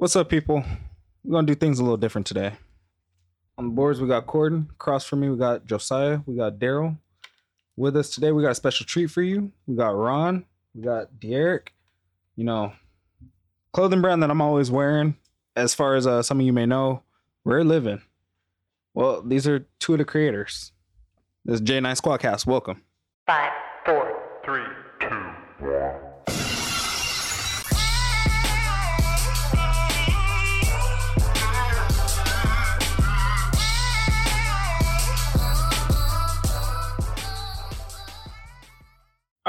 [0.00, 0.64] What's up, people?
[1.22, 2.54] We're gonna do things a little different today.
[3.58, 4.70] On the boards, we got Corden.
[4.70, 6.20] Across from me, we got Josiah.
[6.24, 6.96] We got Daryl.
[7.76, 9.52] With us today, we got a special treat for you.
[9.66, 10.46] We got Ron.
[10.74, 11.68] We got DeEric.
[12.34, 12.72] You know,
[13.74, 15.18] clothing brand that I'm always wearing.
[15.54, 17.02] As far as uh, some of you may know,
[17.44, 18.00] Rare Living.
[18.94, 20.72] Well, these are two of the creators.
[21.44, 22.46] This is J9 Squadcast.
[22.46, 22.82] Welcome.
[23.26, 23.52] Five,
[23.84, 24.64] four, Three,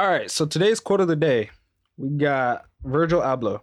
[0.01, 1.51] All right, so today's quote of the day,
[1.95, 3.61] we got Virgil Abloh.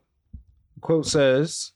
[0.76, 1.72] The quote says,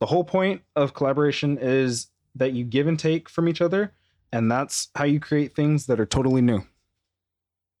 [0.00, 3.94] "The whole point of collaboration is that you give and take from each other,
[4.30, 6.62] and that's how you create things that are totally new."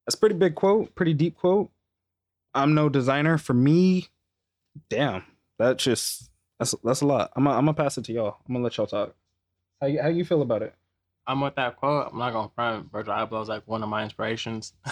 [0.06, 1.70] That's pretty big quote, pretty deep quote.
[2.54, 3.36] I'm no designer.
[3.36, 4.08] For me,
[4.88, 5.22] damn,
[5.58, 7.30] that's just that's that's a lot.
[7.36, 8.38] I'm gonna, I'm gonna pass it to y'all.
[8.48, 9.14] I'm gonna let y'all talk.
[9.82, 10.74] How you, how you feel about it?
[11.26, 12.10] I'm with that quote.
[12.12, 12.92] I'm not gonna front.
[12.92, 14.72] Virgil Abloh is like one of my inspirations.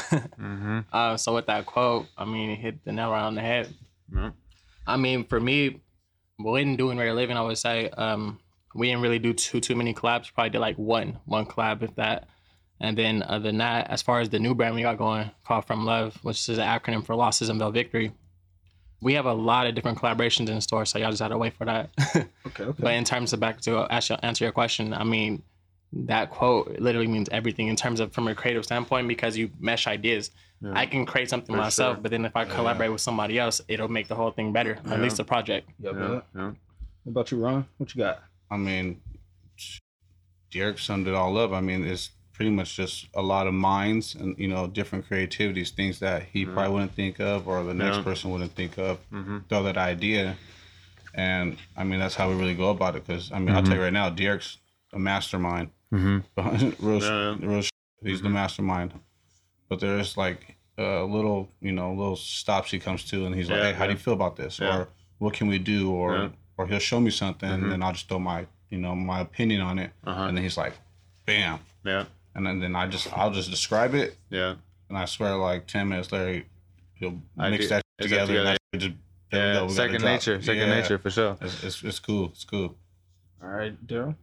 [0.44, 0.80] Mm-hmm.
[0.92, 3.72] uh, so with that quote, I mean, it hit the nail right on the head.
[4.12, 4.30] Yeah.
[4.86, 5.80] I mean, for me,
[6.38, 8.40] when doing Rare Living, I would say um,
[8.74, 10.32] we didn't really do too too many collabs.
[10.32, 12.28] Probably did like one one collab with that.
[12.80, 15.64] And then other than that, as far as the new brand we got going called
[15.64, 18.12] From Luv, which is an acronym for Losses and Bell Victory,
[19.00, 20.84] we have a lot of different collaborations in store.
[20.84, 21.90] So y'all just had to wait for that.
[22.46, 22.82] Okay, okay.
[22.82, 25.42] But in terms of back to actually answer your question, I mean,
[26.06, 29.86] that quote literally means everything in terms of from a creative standpoint because you mesh
[29.86, 30.30] ideas.
[30.72, 32.02] I can create something For myself, sure.
[32.02, 34.78] but then if I collaborate with somebody else, it'll make the whole thing better.
[34.90, 35.68] At least the project.
[35.78, 36.52] yeah, Yeah, but- yeah.
[37.02, 37.66] What about you, Ron?
[37.76, 38.22] What you got?
[38.50, 38.98] I mean,
[40.50, 41.52] DeEric summed it all up.
[41.52, 45.70] I mean, it's pretty much just a lot of minds and you know different creativities,
[45.70, 48.02] things that he probably wouldn't think of or the next Yeah.
[48.02, 48.98] person wouldn't think of.
[49.12, 49.38] Mm-hmm.
[49.48, 50.36] Throw that idea,
[51.14, 53.06] and I mean that's how we really go about it.
[53.06, 54.58] Because I mean, I'll tell you right now, DeEric's
[54.92, 55.70] a mastermind.
[55.94, 56.86] Mm-hmm.
[56.86, 57.62] real, Yeah, real.
[57.62, 57.70] sh-
[58.02, 58.92] He's the mastermind.
[59.68, 63.58] But there's like a little, you know, little stops he comes to, and he's like,
[63.58, 64.76] Yeah, "Hey, how do you feel about this?" Yeah.
[64.78, 64.88] Or
[65.18, 65.90] what can we do?
[65.92, 66.28] Or Yeah.
[66.58, 67.54] or he'll show me something, Mhm.
[67.62, 70.22] and then I'll just throw my, you know, my opinion on it, Uh-huh.
[70.24, 70.74] and then he's like,
[71.26, 72.04] "Bam," Yeah,
[72.34, 74.54] and then, then I just I'll just describe it, yeah,
[74.88, 76.44] and I swear, like ten minutes later,
[76.94, 78.86] he'll I mix do- that it's that together, and together.
[78.88, 78.94] Just
[79.32, 79.52] yeah.
[79.54, 80.80] go, we got a Second nature, second Yeah.
[80.80, 81.36] nature for sure.
[81.40, 82.26] It's, it's it's cool.
[82.26, 82.76] It's cool.
[83.42, 84.14] All right, Daryl.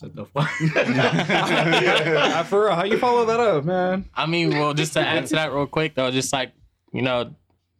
[0.00, 0.48] What the fuck?
[2.46, 4.08] For real, how you follow that up, man?
[4.14, 6.52] I mean, well, just to add to that real quick though, just like
[6.92, 7.34] you know,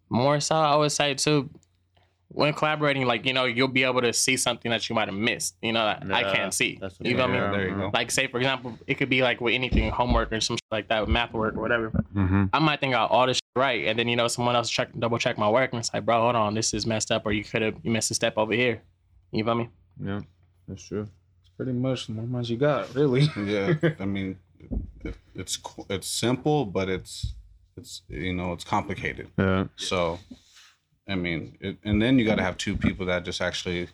[0.08, 1.50] more so I would say too,
[2.28, 5.16] when collaborating, like you know, you'll be able to see something that you might have
[5.16, 5.56] missed.
[5.62, 6.78] You know, that I can't see.
[6.80, 7.52] that's what You know what I yeah, mean?
[7.52, 7.90] There you go.
[7.92, 10.88] Like say for example, it could be like with anything, homework or some shit like
[10.88, 11.90] that, with math work or whatever.
[12.14, 12.44] Mm-hmm.
[12.52, 14.90] I might think out all this shit right, and then you know someone else check
[14.98, 17.32] double check my work, and it's like, bro, hold on, this is messed up, or
[17.32, 18.82] you could have you missed a step over here.
[19.32, 19.68] You feel me?
[20.02, 20.20] Yeah,
[20.68, 21.08] that's true.
[21.60, 23.28] It's pretty much the more money you got, really.
[23.36, 24.38] Yeah, I mean,
[25.04, 25.58] it, it's
[25.90, 27.34] it's simple, but it's
[27.76, 29.28] it's you know it's complicated.
[29.38, 30.18] Yeah, So,
[31.08, 33.88] I mean, it, and then you got to have two people that just actually,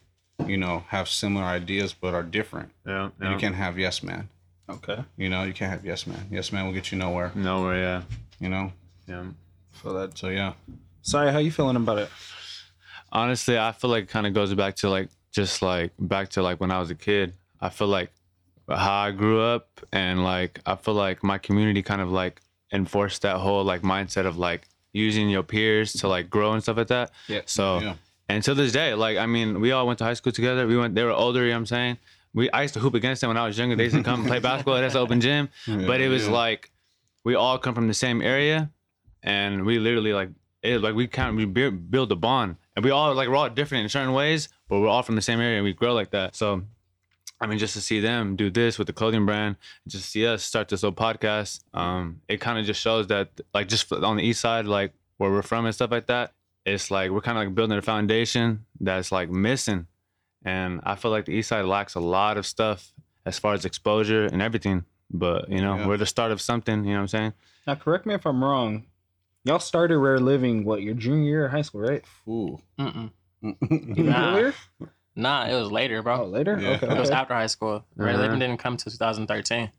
[0.46, 2.70] you know, have similar ideas but are different.
[2.86, 4.28] yeah, And you can't have yes man.
[4.68, 5.04] Okay.
[5.16, 6.26] You know, you can't have yes man.
[6.30, 7.32] Yes man will get you nowhere.
[7.34, 8.02] Nowhere, yeah,
[8.40, 8.72] You know.
[9.08, 9.24] yeah.
[9.82, 10.16] So that.
[10.18, 10.52] So yeah.
[11.02, 12.10] Sorry, how you feeling about it?
[13.12, 16.42] Honestly, I feel like it kind of goes back to like just like back to
[16.42, 17.32] like when I was a kid.
[17.60, 18.10] I feel like
[18.68, 22.40] how I grew up and like I feel like my community kind of like
[22.72, 24.62] enforced that whole like mindset of like
[24.92, 27.10] using your peers to like grow and stuff like that.
[27.28, 27.42] Yeah.
[27.46, 27.94] So Yeah.
[28.28, 30.66] and to this day, like I mean, we all went to high school together.
[30.66, 31.98] We went they were older, you know what I'm saying?
[32.34, 33.76] We I used to hoop against them when I was younger.
[33.76, 34.76] They used to come play basketball.
[34.76, 35.48] at the open gym.
[35.66, 36.32] But it was Yeah.
[36.32, 36.70] like
[37.24, 38.70] we all come from the same area
[39.22, 40.30] and we literally like
[40.62, 43.48] it like we kind of we build a bond and we all like we're all
[43.48, 46.10] different in certain ways but we're all from the same area and we grow like
[46.10, 46.62] that so
[47.40, 50.42] i mean just to see them do this with the clothing brand just see us
[50.42, 54.22] start this little podcast um it kind of just shows that like just on the
[54.22, 56.32] east side like where we're from and stuff like that
[56.64, 59.86] it's like we're kind of like building a foundation that's like missing
[60.44, 62.92] and i feel like the east side lacks a lot of stuff
[63.24, 65.86] as far as exposure and everything but you know Yeah.
[65.86, 67.32] we're the start of something you know what i'm saying
[67.66, 68.86] Now, correct me if I'm wrong.
[69.44, 72.04] Y'all started Rare Living what your junior year of high school, right?
[72.28, 72.58] Ooh.
[72.80, 73.10] Mm-mm.
[73.70, 74.30] Even Nah.
[74.36, 74.54] earlier?
[75.16, 76.22] Nah, it was later, bro.
[76.22, 76.58] Oh, later.
[76.60, 76.68] Yeah.
[76.76, 76.86] Okay.
[76.94, 77.18] It was okay.
[77.18, 77.84] after high school.
[77.96, 78.22] Rare Uh-huh.
[78.22, 79.70] Living didn't come to 2013.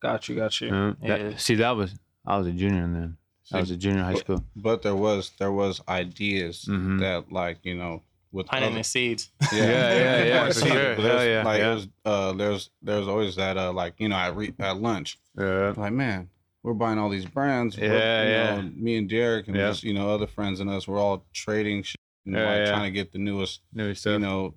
[0.00, 0.36] Got you.
[0.36, 0.68] Got you.
[0.68, 1.36] Yeah, that- Yeah.
[1.36, 1.94] see, that was
[2.26, 3.16] I was a junior then.
[3.52, 4.44] I was a junior in high school.
[4.56, 7.00] But there was there was ideas Mhm.
[7.00, 9.30] that like you know with Planting other- the seeds.
[9.52, 10.94] Yeah, yeah, yeah, Of for sure.
[10.96, 11.70] But there's, Hell yeah, like yeah.
[11.72, 15.18] it was, uh, there's there's always that uh like you know at re- at lunch
[15.36, 16.30] Yeah, like man
[16.62, 17.76] we're buying all these brands.
[17.78, 18.56] We're- Yeah, you yeah.
[18.60, 19.68] know, me and DeEric and Yeah.
[19.68, 22.70] just you know other friends and us we're all trading shit and, Yeah, like yeah.
[22.70, 24.12] trying to get the newest, New stuff.
[24.12, 24.54] you know,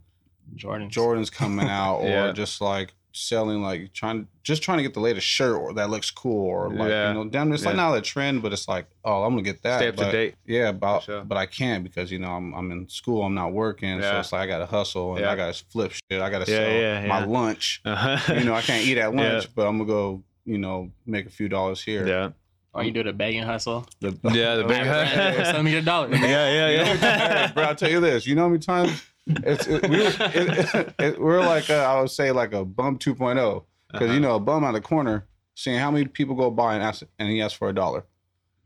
[0.56, 0.90] Jordan.
[0.90, 2.32] Jordans coming out, or Yeah.
[2.32, 6.10] just like selling, like trying, just trying to get the latest shirt or that looks
[6.10, 7.10] cool, or like Yeah.
[7.10, 7.82] you know, damn, it's like Yeah.
[7.90, 9.78] not a trend, but it's like, oh, I'm gonna get that.
[9.80, 10.36] Stay up to date.
[10.48, 11.24] Yeah, but sure.
[11.24, 14.32] but I can't because you know I'm I'm in school, I'm not working, so it's
[14.32, 15.32] like I gotta hustle and Yeah.
[15.32, 17.82] I gotta flip shit, I gotta Yeah, sell yeah, my lunch.
[17.86, 18.34] Uh-huh.
[18.34, 19.34] You know, I can't eat at Yeah.
[19.34, 22.08] lunch, but I'm gonna go, you know, make a few dollars here.
[22.08, 22.30] yeah.
[22.76, 23.86] Or you do the begging hustle.
[24.00, 24.84] The- Yeah, the big
[25.46, 26.10] Send me a dollar.
[26.10, 27.52] Yeah, yeah, You yeah.
[27.52, 28.26] bro, I'll tell you this.
[28.26, 32.02] You know how many times it's it, we were, it, it, we're like uh, I
[32.02, 34.14] would say like a bum 2.0 because Uh-huh.
[34.14, 35.26] you know a bum on the corner
[35.56, 38.06] seeing how many people go by and ask and he asks for a dollar.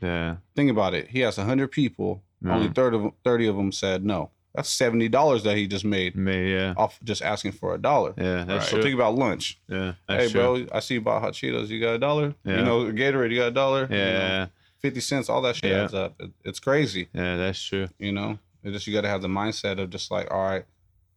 [0.02, 0.38] yeah.
[0.56, 1.10] Think about it.
[1.10, 2.24] He has hundred people.
[2.46, 2.76] Only Mhm.
[2.76, 4.30] 30 of, 30 of them said no.
[4.56, 6.74] That's seventy dollars that he just made Me, yeah.
[6.78, 8.14] off just asking for a dollar.
[8.18, 8.84] Yeah, that's So true.
[8.84, 9.60] think about lunch.
[9.68, 10.42] yeah, hey, true.
[10.66, 11.68] bro, I see you bought hot Cheetos.
[11.70, 12.34] You got a dollar?
[12.44, 12.58] Yeah.
[12.60, 13.82] You know, Gatorade, you got a dollar?
[13.84, 14.46] You know, Yeah,
[14.80, 15.84] Fifty cents, all that shit Yeah.
[15.84, 16.16] adds up.
[16.20, 17.08] It, it's crazy.
[17.14, 17.88] yeah, that's true.
[18.00, 20.66] You know, it's just you got to have the mindset of just like, all right,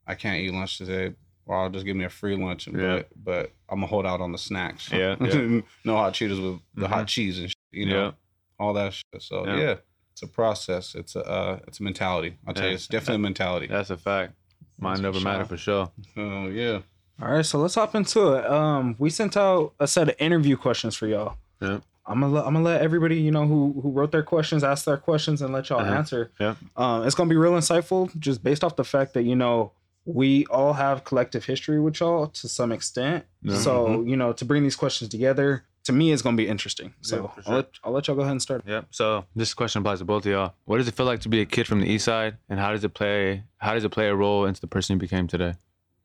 [0.07, 1.15] I can't eat lunch today,
[1.47, 2.97] or I'll just give me a free lunch, Yeah.
[2.97, 4.91] but but I'm gonna hold out on the snacks.
[4.93, 5.61] Yeah, yeah.
[5.85, 6.91] no hot Cheetos with the Mhm.
[6.91, 8.11] hot cheese and shit, you know, Yeah.
[8.59, 9.23] all that shit.
[9.23, 9.57] So Yeah.
[9.57, 9.75] yeah.
[10.13, 10.95] it's a process.
[10.95, 12.37] It's a uh, it's a mentality.
[12.47, 12.71] I'll tell Yeah.
[12.71, 13.67] you, it's definitely a mentality.
[13.69, 14.35] That's a fact.
[14.79, 15.91] Mind for over matter for sure.
[16.17, 16.81] Oh yeah.
[17.23, 18.47] All right, so let's hop into it.
[18.47, 21.37] Um, we sent out a set of interview questions for y'all.
[21.61, 21.81] Yeah.
[22.11, 24.85] I'm gonna let, I'm gonna let everybody you know who who wrote their questions ask
[24.85, 25.93] their questions and let y'all Uh-huh.
[25.95, 26.31] answer.
[26.41, 26.57] Yeah.
[26.77, 29.73] Um, it's gonna be real insightful, just based off the fact that you know
[30.05, 33.25] we all have collective history with y'all to some extent.
[33.45, 33.57] Mm-hmm.
[33.59, 36.93] So you know to bring these questions together to me is gonna be interesting.
[37.01, 38.63] So Yeah, for I'll, let, I'll let y'all go ahead and start.
[38.67, 38.87] Yep.
[38.91, 40.53] So this question applies to both of y'all.
[40.65, 42.73] What does it feel like to be a kid from the east side, and how
[42.73, 43.45] does it play?
[43.59, 45.55] How does it play a role into the person you became today?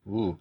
[0.08, 0.38] Ooh,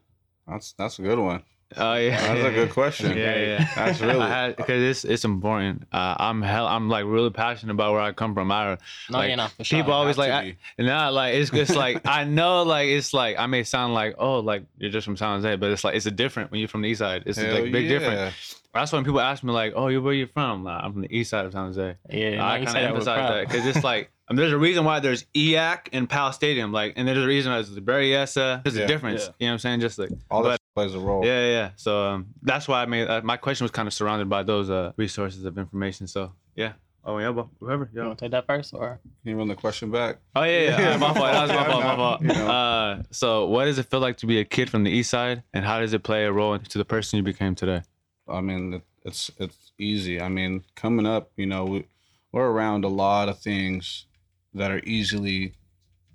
[0.48, 1.42] that's that's a good one.
[1.78, 3.18] Oh yeah, That's a good question.
[3.18, 3.68] Yeah, yeah.
[3.76, 5.84] That's really- because it's it's important.
[5.92, 6.68] Uh, I'm hell.
[6.68, 8.52] I'm like really passionate about where I come from.
[8.52, 8.66] I
[9.10, 9.80] No, Like, yeah, no, for sure.
[9.80, 10.44] people always like, to I,
[10.78, 10.84] be.
[10.84, 14.64] like it's it's like I know like it's like I may sound like oh like
[14.78, 16.90] you're just from San Jose, but it's like it's a different when you're from the
[16.90, 17.24] east side.
[17.26, 18.00] It's Hell like big yeah.
[18.00, 18.62] difference.
[18.74, 20.66] That's when people ask me like, oh, you where you from?
[20.66, 21.96] Like, I'm from the east side of San Jose.
[22.10, 24.86] Yeah, no, I kind of emphasize that because it's like I mean, there's a reason
[24.86, 28.64] why there's EAC and Pal Stadium, like, and there's a reason why there's the Berryessa.
[28.64, 28.84] There's Yeah.
[28.84, 29.22] a difference.
[29.22, 29.32] Yeah.
[29.40, 29.80] You know what I'm saying?
[29.82, 31.26] Just like All but- that plays a role.
[31.26, 31.70] yeah, yeah, yeah.
[31.78, 34.70] So um, that's why I made uh, my question was kind of surrounded by those
[34.70, 36.06] uh, resources of information.
[36.08, 36.74] So yeah.
[37.08, 37.90] Oh yeah, but whoever.
[37.94, 38.08] You Yeah.
[38.08, 40.18] want to take that first, or Can you run the question back?
[40.36, 40.80] Oh yeah, yeah.
[40.82, 41.32] Yeah, my my fault.
[41.32, 41.72] That was my fault.
[41.72, 41.84] fault.
[41.84, 42.22] My fault.
[42.22, 42.48] you know.
[42.52, 45.44] Uh, so what does it feel like to be a kid from the east side,
[45.54, 47.82] and how does it play a role into the person you became today?
[48.28, 50.20] I mean, it- it's it's easy.
[50.20, 51.86] I mean, coming up, you know, we,
[52.32, 54.08] we're around a lot of things
[54.56, 55.54] that are easily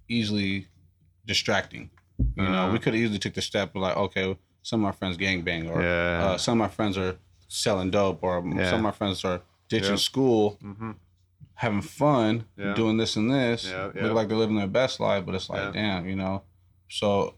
[0.09, 0.67] easily
[1.25, 1.91] distracting.
[2.37, 2.73] You know, Uh-huh.
[2.73, 5.83] we could easily took the step of like, okay, some of my friends gangbang, or
[5.83, 6.25] Yeah.
[6.25, 7.17] uh, some of my friends are
[7.49, 8.71] selling dope, or Yeah.
[8.71, 9.97] some of my friends are ditching Yeah.
[9.97, 10.93] school, Mm-hmm.
[11.55, 12.75] having fun, Yeah.
[12.75, 14.03] doing this and this, Yeah, yeah.
[14.05, 15.83] look like they're living their best life, but it's like, Yeah.
[15.83, 16.43] damn, you know.
[16.89, 17.35] So,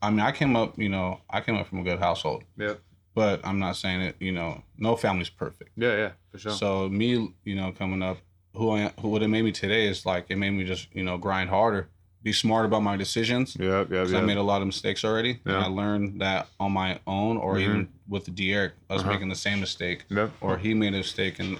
[0.00, 2.80] I mean, I came up, you know, I came up from a good household, Yep.
[3.14, 5.70] but I'm not saying it, you know, no family's perfect.
[5.76, 6.52] Yeah, yeah, for sure.
[6.52, 8.18] So me, you know, coming up,
[8.54, 10.94] who I am, who what it made me today is like it made me just,
[10.94, 11.88] you know, grind harder,
[12.26, 13.56] be smart about my decisions.
[13.58, 14.18] Yeah, yeah, yeah.
[14.18, 15.64] I made a lot of mistakes already, and Yeah.
[15.66, 17.60] I learned that on my own, or Mhm.
[17.64, 19.12] even with DeEric, I was Uh-huh.
[19.12, 20.30] making the same mistake, Yep.
[20.40, 21.50] or he made a mistake, and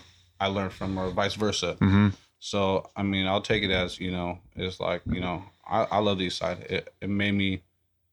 [0.41, 1.77] I learned from, or vice versa.
[1.81, 2.09] Mm-hmm.
[2.41, 5.37] So I mean, I'll take it as you know, it's like you know,
[5.77, 6.59] I, I love the East Side.
[6.69, 7.51] It it made me,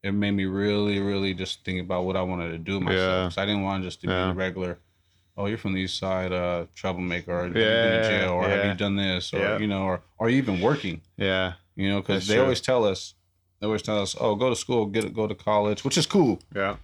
[0.04, 3.34] it made me really really just think about what I wanted to do myself.
[3.36, 3.42] Yeah.
[3.44, 4.26] I didn't want just to Yeah.
[4.26, 4.74] be a regular.
[5.36, 8.32] Oh, you're from the East Side, uh, troublemaker, or have you been Yeah, in jail,
[8.38, 11.02] or have you done this, or you know, or or even working.
[11.18, 11.54] Yeah.
[11.76, 12.44] You know, because they true.
[12.44, 13.16] always tell us,
[13.60, 16.40] they always tell us, oh, go to school, get go to college, which is cool.
[16.56, 16.76] Yeah.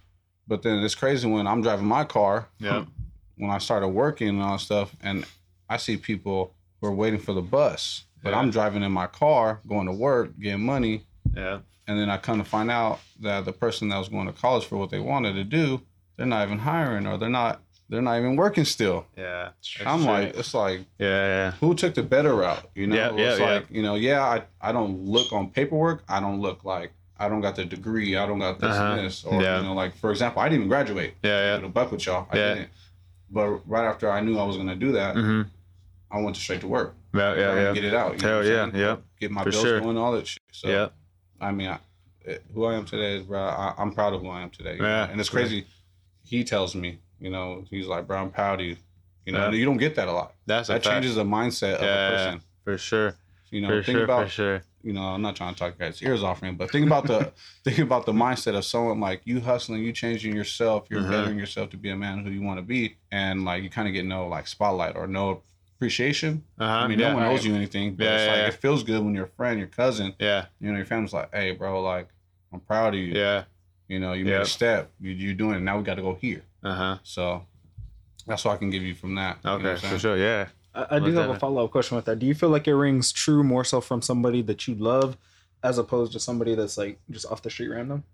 [0.48, 2.84] But then it's crazy when I'm driving my car Yeah.
[3.36, 5.24] when I started working and all that stuff, and
[5.68, 8.38] I see people who are waiting for the bus, but Yeah.
[8.38, 11.04] I'm driving in my car, going to work, getting money,
[11.36, 11.60] Yeah.
[11.86, 14.64] and then I come to find out that the person that was going to college
[14.64, 15.82] for what they wanted to do,
[16.16, 19.04] they're not even hiring or they're not they're not even working still.
[19.18, 19.50] Yeah.
[19.84, 21.08] I'm like, it's like Yeah.
[21.08, 21.50] Yeah.
[21.60, 22.64] who took the better route?
[22.74, 23.46] You know, Yeah, yeah, it's yeah.
[23.52, 26.92] like you know, yeah, I I don't look on paperwork, I don't look like.
[27.18, 28.16] I don't got the degree.
[28.16, 28.92] I don't got this Uh-huh.
[28.94, 29.24] and this.
[29.24, 29.58] Or Yeah.
[29.58, 31.14] you know, like for example, I didn't even graduate.
[31.22, 31.54] Yeah.
[31.56, 31.60] yeah.
[31.60, 32.54] To buck with y'all, I Yeah.
[32.54, 32.70] didn't.
[33.30, 35.42] But right after I knew I was gonna do that, Mm-hmm.
[36.12, 36.94] I went straight to work.
[37.12, 37.34] Yeah.
[37.34, 37.54] Yeah.
[37.62, 37.72] Yeah.
[37.72, 38.20] Get it out.
[38.22, 38.96] you Hell yeah, yeah.
[39.20, 39.80] Get my For bills sure.
[39.80, 40.42] going, all that shit.
[40.52, 40.88] So yeah.
[41.40, 41.78] I mean, I,
[42.24, 43.40] it, who I am today is, bro.
[43.40, 44.74] I, I'm proud of who I am today.
[44.74, 44.88] you know?
[44.88, 45.08] Yeah.
[45.10, 45.66] And it's crazy.
[46.24, 48.76] He tells me, you know, he's like, bro, I'm proud of you.
[49.26, 49.52] You know, Yeah.
[49.56, 50.34] you don't get that a lot.
[50.46, 52.10] That's a That changes the mindset of a Yeah.
[52.10, 52.40] person.
[52.64, 53.14] For sure.
[53.50, 54.04] You know, For think sure.
[54.04, 54.62] about, For sure.
[54.82, 57.32] you know, I'm not trying to talk guys' ears off him, but think about the
[57.64, 61.10] think about the mindset of someone like you hustling, you changing yourself, you're Mhm.
[61.10, 63.86] bettering yourself to be a man who you want to be, and like you kind
[63.88, 65.42] of get no like spotlight or no
[65.76, 66.44] appreciation.
[66.58, 66.72] Uh-huh.
[66.84, 67.08] I mean, yeah.
[67.10, 69.26] no one owes you anything, but Yeah, it's yeah, like it feels good when your
[69.26, 70.46] friend, your cousin, Yeah.
[70.60, 72.08] you know, your family's like, "Hey, bro, like
[72.52, 73.14] I'm proud of you.
[73.14, 73.44] Yeah.
[73.88, 74.90] You know, you made a step.
[75.00, 75.60] You you're doing it.
[75.60, 76.98] Now we got to go here." Uh huh.
[77.02, 77.46] So
[78.26, 79.38] that's what I can give you from that.
[79.44, 80.16] You know Okay, what for sure.
[80.16, 80.48] Yeah.
[80.74, 82.18] I, I do have a follow up question with that.
[82.20, 85.16] Do you feel like it rings true more so from somebody that you love,
[85.64, 88.04] as opposed to somebody that's like just off the street random?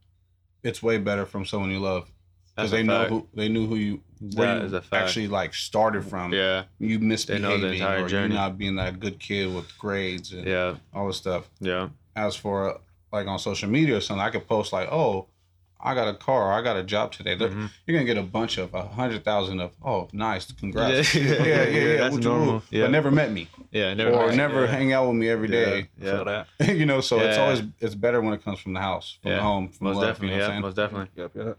[0.62, 2.10] It's way better from someone you love
[2.54, 3.10] because That's a they know fact.
[3.10, 4.00] who they knew who you
[4.34, 5.04] where That you is a fact.
[5.08, 6.32] actually like started from.
[6.32, 6.64] Yeah.
[6.78, 8.34] You misbehaving know the entire or you journey.
[8.34, 10.76] not being that good kid with grades and Yeah.
[10.94, 11.50] all this stuff.
[11.60, 11.88] Yeah.
[12.14, 12.78] as for uh,
[13.12, 15.26] like on social media or something, I could post like, "Oh,
[15.86, 17.70] I got a car, I got a job today." There- Mhm.
[17.86, 21.32] You're gonna get a bunch of a hundred thousand of, "Oh, nice, congrats." Yeah, yeah,
[21.32, 21.78] yeah, yeah.
[21.80, 22.62] yeah, that's woo, woo, normal.
[22.70, 22.82] Yeah.
[22.84, 23.94] But never met me Yeah.
[23.94, 24.36] Never or mind.
[24.36, 24.70] never yeah.
[24.76, 25.88] hang out with me every day.
[25.98, 26.10] Yeah.
[26.16, 26.46] Feel that?
[26.76, 29.36] you know, so it's always it's better when it comes from the house, from Yeah.
[29.38, 30.06] the home, from Most love.
[30.06, 30.36] definitely.
[30.36, 30.60] You know yeah.
[30.60, 31.08] Most definitely.
[31.16, 31.58] Yep, yep.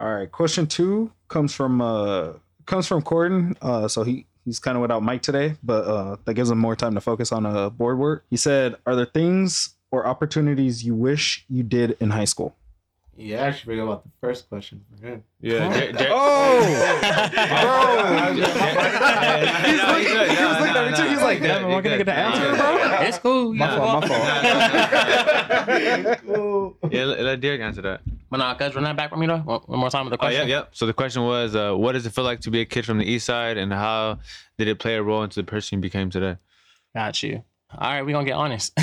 [0.00, 0.30] All right.
[0.30, 2.32] Question two comes from uh
[2.66, 3.56] comes from Corden.
[3.62, 6.76] Uh, so he he's kind of without Mike today, but uh, that gives him more
[6.76, 8.24] time to focus on uh, board work.
[8.30, 12.54] He said, "Are there things or opportunities you wish you did in high school?"
[13.20, 14.84] Yeah, actually forgot about the first question.
[15.02, 15.20] Okay.
[15.40, 15.72] Yeah.
[15.74, 16.60] Jer- Jer- Oh,
[19.66, 21.08] He's looking- he was looking at me too.
[21.08, 23.52] He's like, "Damn, am I gonna get the answer, bro?" It's cool.
[23.54, 24.02] My fault.
[24.04, 24.08] My
[26.24, 26.76] fault.
[26.92, 28.00] Yeah, let, let DeEric answer that.
[28.30, 29.38] But nah, cuz run that back for me though.
[29.38, 30.48] One, one more time with the Oh, yeah, question.
[30.48, 30.62] yeah.
[30.72, 32.98] So the question was, uh, what does it feel like to be a kid from
[32.98, 34.18] the east side, and how
[34.58, 36.36] did it play a role into the person you became today?
[36.94, 37.42] Got you.
[37.76, 38.72] All right, we're gonna get honest.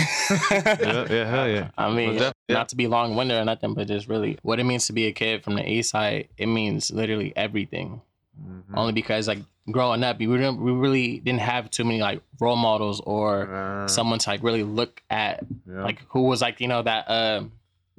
[0.51, 1.69] Yeah, yeah, hell yeah.
[1.77, 2.55] I mean, def- yeah.
[2.55, 5.05] not to be long winded or nothing, but just really what it means to be
[5.05, 6.29] a kid from the east side.
[6.37, 8.01] It means literally everything.
[8.41, 8.63] Mhm.
[8.75, 9.39] Only because like
[9.71, 13.87] growing up, we didn't, we really didn't have too many like role models or Uh,
[13.87, 15.83] someone to like really look at yeah.
[15.83, 17.43] like who was like you know that uh,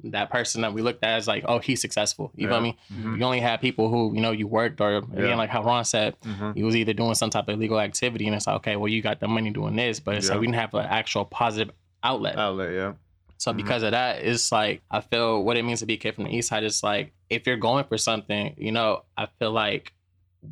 [0.03, 2.31] that person that we looked at as like oh he's successful.
[2.35, 2.61] You feel Yeah.
[2.63, 2.77] me?
[2.93, 3.17] Mhm.
[3.17, 5.35] You only have people who you know you worked or again Yeah.
[5.35, 6.55] like how Ron said Mhm.
[6.55, 9.01] he was either doing some type of illegal activity and it's like okay well you
[9.01, 10.33] got the money doing this but it's Yeah.
[10.33, 11.73] like we didn't have an actual positive
[12.03, 12.37] outlet.
[12.37, 12.93] outlet, yeah.
[13.39, 13.57] So Mhm.
[13.57, 16.25] because of that, it's like I feel what it means to be a kid from
[16.25, 19.93] the east side is like if you're going for something, you know, I feel like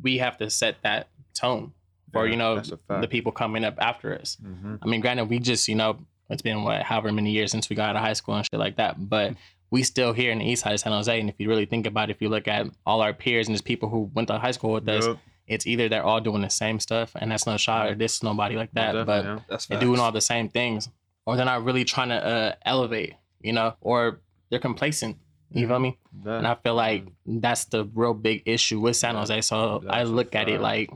[0.02, 1.72] we have to set that tone
[2.12, 3.00] for you know that's a fact.
[3.02, 4.38] the people coming up after us.
[4.42, 4.78] Mhm.
[4.82, 5.98] I mean, granted, we just you know
[6.30, 8.58] it's been what however many years since we got out of high school and shit
[8.58, 9.34] like that, but
[9.70, 11.20] we still here in the east side of San Jose.
[11.20, 13.54] And if you really think about it, if you look at all our peers and
[13.54, 15.18] just people who went to high school with us, Yup.
[15.48, 18.22] it's either they're all doing the same stuff, and that's no shot or this is
[18.22, 20.88] nobody like that, Most but definitely, That's they're doing all the same things,
[21.26, 25.16] or they're not really trying to uh, elevate, you know, or they're complacent.
[25.50, 25.96] You feel me?
[26.24, 26.38] yeah.
[26.38, 29.40] And I feel like that's the real big issue with San Jose.
[29.42, 30.90] So I look at it like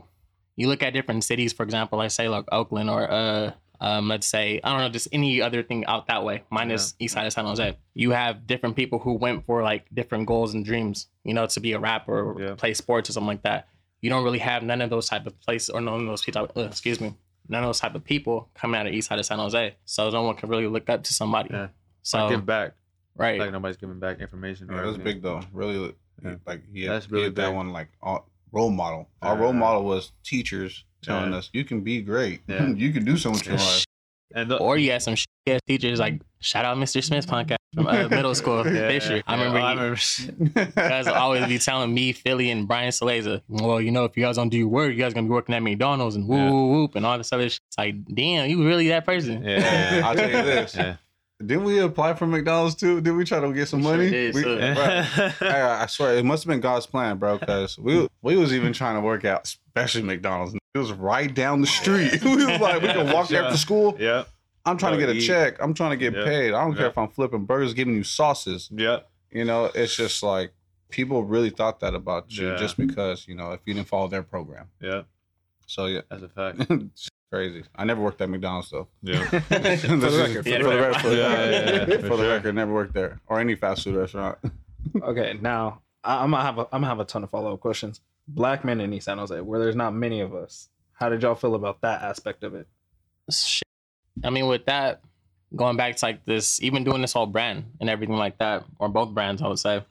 [0.55, 4.27] you look at different cities, for example, like say like Oakland or uh um let's
[4.27, 7.33] say I don't know, just any other thing out that way, minus east side of
[7.33, 7.77] San Jose.
[7.93, 11.59] You have different people who went for like different goals and dreams, you know, to
[11.59, 12.55] be a rapper or Yeah.
[12.55, 13.67] play sports or something like that.
[14.01, 16.49] You don't really have none of those type of places or none of those people
[16.55, 17.13] uh, excuse me.
[17.49, 19.75] None of those type of people coming out of east side of San Jose.
[19.85, 21.49] So no one can really look up to somebody.
[21.51, 21.67] Yeah.
[22.03, 22.73] So give back.
[23.15, 23.39] right.
[23.39, 24.67] Like nobody's giving back information.
[24.71, 25.41] Yeah, or that's big though.
[25.51, 26.35] Really, Yeah.
[26.45, 29.09] like he That's really he had that one like all, role model.
[29.21, 31.37] Our role model was teachers telling Yeah.
[31.37, 32.41] us, "You can be great.
[32.47, 32.67] Yeah.
[32.69, 33.85] you can do so much in life."
[34.33, 37.03] And the, Or you had some shit ass teachers like shout out Mr.
[37.03, 39.21] Smith podcast from uh, middle school Yeah, Fisher.
[39.27, 39.43] I yeah.
[39.43, 40.71] remember Oh, I remember.
[40.75, 44.37] guys always be telling me, Philly, and Brian Saleza, well, you know, if you guys
[44.37, 46.49] don't do your work, you guys gonna be working at McDonald's and whoop Yeah.
[46.51, 47.59] whoop whoop and all this other shit.
[47.67, 49.43] It's like, damn, you really that person?
[49.43, 50.01] Yeah.
[50.05, 50.75] I'll tell you this.
[51.41, 51.47] Yeah.
[51.47, 53.01] Didn't we apply for McDonald's too?
[53.01, 54.09] Did we try to get some We sure money?
[54.09, 57.37] did, We- so- bro, I, I swear it must have been God's plan, bro.
[57.37, 60.53] Because we we was even trying to work out, especially McDonald's.
[60.73, 62.23] It was right down the street.
[62.23, 63.95] we was like, we can walk there after school.
[63.99, 64.23] yeah.
[64.63, 65.57] I'm trying to Go get a check.
[65.59, 66.23] I'm trying to get Yeah.
[66.23, 66.53] paid.
[66.53, 68.69] I don't care if I'm flipping burgers, giving you sauces.
[68.71, 68.99] Yeah.
[69.31, 70.53] You know, it's just like
[70.89, 72.57] people really thought that about you Yeah.
[72.57, 74.67] just because you know if you didn't follow their program.
[74.79, 75.01] Yeah.
[75.65, 76.59] So yeah, That's a fact.
[77.31, 77.63] it's crazy.
[77.75, 78.87] I never worked at McDonald's though.
[79.01, 79.23] Yeah.
[79.29, 79.43] for the
[80.27, 82.29] record, for, Yeah, for the record, for, Yeah, yeah, yeah, for for the sure.
[82.29, 84.37] record, never worked there or any fast food restaurant.
[85.01, 87.59] Okay, now I- I'm gonna have a, I'm gonna have a ton of follow up
[87.59, 88.01] questions.
[88.27, 90.69] Black men in East San Jose, where there's not many of us.
[90.93, 92.67] How did y'all feel about that aspect of it?
[93.31, 93.63] Shit.
[94.23, 95.01] I mean, with that,
[95.55, 98.89] going back to like this, even doing this whole brand and everything like that, or
[98.89, 99.83] both brands, I would say,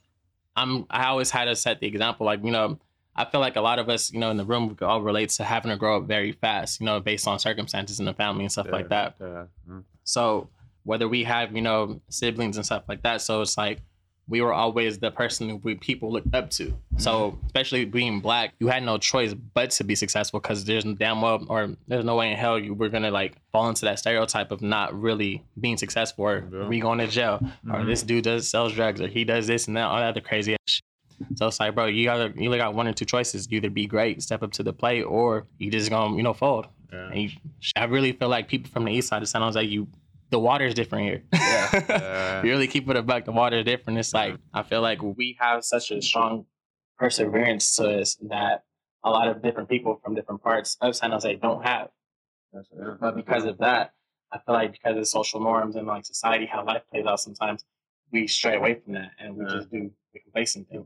[0.57, 2.27] I'm I always had to set the example.
[2.27, 2.79] Like, you know,
[3.21, 5.29] I feel like a lot of us, you know, in the room, we all relate
[5.31, 8.45] to having to grow up very fast, you know, based on circumstances in the family
[8.45, 9.15] and stuff like that.
[9.21, 9.45] Yeah.
[9.69, 9.85] Mm.
[10.05, 10.49] So
[10.85, 13.81] whether we have, you know, siblings and stuff like that, so it's like
[14.29, 16.73] we were always the person who we, people looked up to.
[16.99, 20.95] So especially being black, you had no choice but to be successful because there's no
[20.95, 23.99] damn well or there's no way in hell you were gonna like fall into that
[23.99, 26.69] stereotype of not really being successful or Yeah.
[26.69, 27.87] we going to jail or Mhm.
[27.87, 30.57] this dude does sells drugs or he does this and that all that other crazy
[30.69, 30.83] shit.
[31.37, 33.51] So it's like, bro, you gotta you only got one or two choices.
[33.51, 36.35] You either be great, step up to the plate, or you just gonna, you know,
[36.35, 36.67] fold.
[36.93, 37.11] Yeah.
[37.11, 37.31] And you,
[37.77, 39.89] I really feel like people from the east side of San Jose, you
[40.31, 41.23] the water is different here.
[41.33, 42.43] Yeah.
[42.45, 43.25] you really keep it back.
[43.25, 43.99] The water is different.
[43.99, 46.47] It's like I feel like we have such a strong
[46.99, 48.65] perseverance to us that
[49.05, 51.89] a lot of different people from different parts of San Jose don't have.
[53.01, 53.95] But because of that,
[54.33, 57.65] I feel like because of social norms and like society, how life plays out sometimes,
[58.13, 59.51] we stray away from that and we Yeah.
[59.51, 60.85] just do the complacent thing.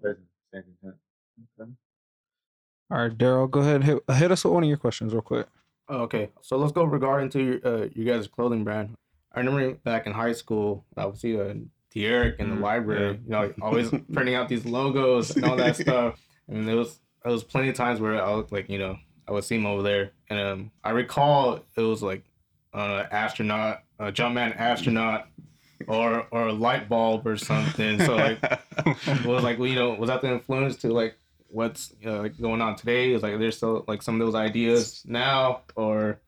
[2.91, 5.23] All right, Daryl, go ahead and hit, hit us with one of your questions real
[5.23, 5.47] quick.
[5.89, 8.95] Oh, okay, so let's go regarding to your uh, you guys' clothing brand.
[9.33, 11.55] I remember back in high school, I would see uh,
[11.95, 15.77] DeEric in the Mm, library, you know, always printing out these logos and all that
[15.77, 16.21] stuff.
[16.49, 19.33] And there was there was plenty of times where I was like, you know, I
[19.33, 22.25] would see him over there, and um, I recall it was like
[22.73, 25.29] uh, astronaut, a Jumpman astronaut,
[25.87, 27.99] or or a light bulb or something.
[28.01, 28.41] So like,
[29.25, 31.17] was like you know, was that the influence to like
[31.49, 33.13] what's uh, like going on today?
[33.13, 36.21] Is like there's still like some of those ideas now, or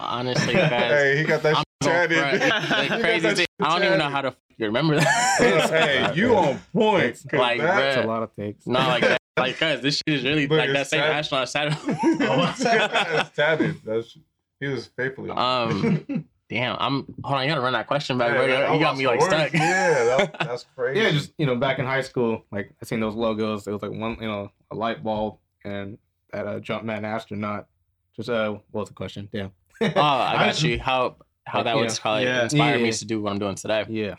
[0.00, 2.40] Honestly, guys, hey, he got that I'm shit going tatted.
[2.40, 2.64] front.
[2.64, 4.66] He the got crazy that thing, shit I don't even know how to f- you
[4.66, 5.68] remember that.
[5.70, 7.14] hey, you on point.
[7.28, 8.04] 'cause Like, that's bruh.
[8.04, 8.64] a lot of takes.
[8.66, 11.10] no, like that, like guys, this shit is really But like that same sad.
[11.16, 11.76] astronaut Saturn.
[11.86, 13.80] it's tatted.
[13.84, 14.16] That's
[14.60, 15.30] he was faithfully.
[15.30, 17.42] um, damn, I'm hold on.
[17.44, 18.74] You gotta run that question back, Hey, bro.
[18.74, 19.52] You, got me like stuck.
[19.52, 21.00] Yeah, that, that's crazy.
[21.00, 23.66] Yeah, just you know, back in high school, like I seen those logos.
[23.66, 25.98] It was like one, you know, a light bulb and
[26.32, 27.66] that uh, Jumpman astronaut.
[28.14, 29.28] Just uh, what was the question?
[29.32, 29.52] Damn.
[29.80, 30.78] oh, I got you.
[30.78, 31.82] How how that Yeah.
[31.82, 32.44] was probably Yeah.
[32.44, 32.82] inspired Yeah.
[32.84, 33.84] me to do what I'm doing today.
[33.88, 34.14] Yeah.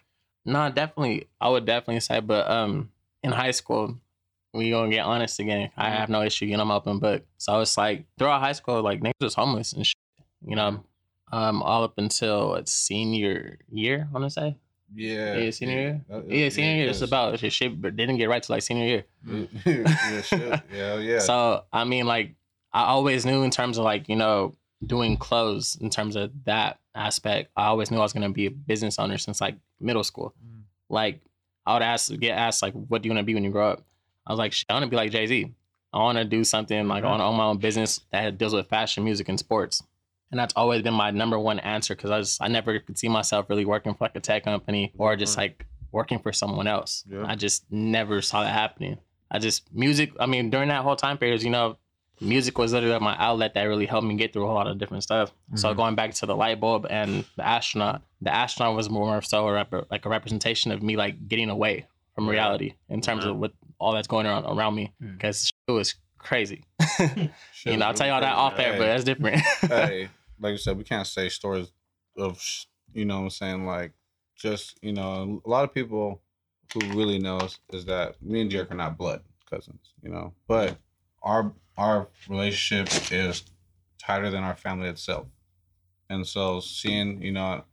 [0.45, 1.27] No, definitely.
[1.39, 2.89] I would definitely say, but um,
[3.23, 3.97] in high school,
[4.53, 5.71] we gonna get honest again.
[5.77, 7.23] I have no issue, you know, I'm open book.
[7.37, 9.95] So it's like throughout high school, like niggas was homeless and shit,
[10.45, 10.83] you know,
[11.33, 14.49] um, all up until what, senior year, I want to say.
[14.95, 15.95] yeah, Yeah, senior year.
[16.09, 16.89] That- Yeah, senior year.
[16.89, 19.03] It's about shit, shit, but didn't get right till like senior year.
[19.65, 20.61] yeah, shit.
[20.71, 21.19] yeah, yeah.
[21.19, 22.35] So I mean, like
[22.71, 26.79] I always knew in terms of like you know doing clothes in terms of that
[26.93, 27.49] aspect.
[27.55, 30.33] I always knew I was gonna be a business owner since like middle school.
[30.43, 30.61] Mm.
[30.89, 31.21] Like
[31.65, 33.69] I would ask, get asked like, what do you want to be when you grow
[33.71, 33.81] up?
[34.27, 35.51] I was like, Shit, I want to be like Jay Z.
[35.93, 38.53] I want to do something like I want to own my own business that deals
[38.53, 39.81] with fashion, music, and sports.
[40.33, 43.07] And that's always been my number one answer because I was I never could see
[43.07, 45.41] myself really working for like a tech company or just Mhm.
[45.43, 47.03] like working for someone else.
[47.07, 47.23] Yeah.
[47.27, 48.97] I just never saw that happening.
[49.29, 50.11] I just music.
[50.19, 51.77] I mean, during that whole time period, you know,
[52.19, 54.79] music was literally my outlet that really helped me get through a whole lot of
[54.79, 55.31] different stuff.
[55.53, 55.77] So Mhm.
[55.77, 59.53] going back to the light bulb and the astronaut, the astronaut was more so a
[59.53, 63.51] rep- like a representation of me like getting away from reality in terms of what
[63.79, 65.13] all that's going on around me Mm.
[65.13, 66.63] because it was crazy.
[67.65, 69.39] You know, I'll tell you all that off air, but that's different.
[69.61, 70.09] hey,
[70.43, 71.71] like you said, we can't say stories
[72.17, 72.43] of,
[72.93, 73.93] you know what I'm saying, like,
[74.35, 76.21] just, you know, a lot of people
[76.73, 80.33] who really know us is that me and DeEric are not blood cousins, you know,
[80.47, 80.77] but
[81.21, 83.43] our our relationship is
[83.97, 85.25] tighter than our family itself.
[86.09, 87.63] And so seeing, you know,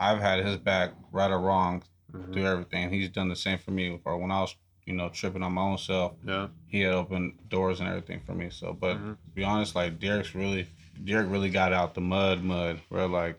[0.00, 2.32] I've had his back right or wrong Mhm.
[2.32, 2.90] through everything.
[2.90, 4.00] He's done the same for me.
[4.04, 6.48] Or when I was, you know, tripping on my own self, Yeah.
[6.66, 8.50] he had opened doors and everything for me.
[8.50, 9.16] So, but Mhm.
[9.24, 10.66] to be honest, like DeEric's really,
[11.04, 13.38] DeEric really got out the mud, mud where like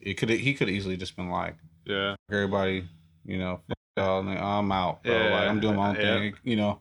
[0.00, 2.14] it could he could easily just been like Yeah.
[2.30, 2.88] everybody,
[3.24, 3.60] you know,
[3.96, 5.12] y'all, and, like, I'm out, bro.
[5.12, 6.18] Yeah, like I'm doing my own yeah.
[6.18, 6.80] thing, you know.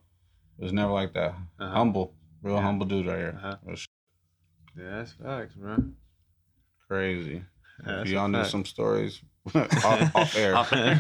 [0.60, 1.34] It was never like that.
[1.60, 1.69] Uh-huh.
[1.71, 2.62] Humble, real Yeah.
[2.62, 3.39] humble dude right here.
[3.43, 3.75] Uh-huh.
[4.77, 5.75] Yeah, that's facts, bro.
[6.88, 7.43] crazy.
[7.86, 8.49] Yeah, if y'all fact.
[8.49, 9.21] some stories
[9.55, 10.55] off, off air.
[10.55, 10.99] Off air.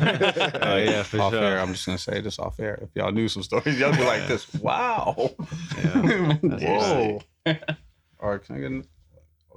[0.61, 1.43] Oh, yeah, for off sure.
[1.43, 1.59] air.
[1.59, 2.79] I'm just gonna say this off air.
[2.81, 4.51] If y'all knew some stories, y'all be like this.
[4.55, 5.31] Wow.
[5.77, 6.33] Yeah.
[6.41, 7.21] Whoa.
[8.19, 8.71] All right, can I get?
[8.71, 8.87] an-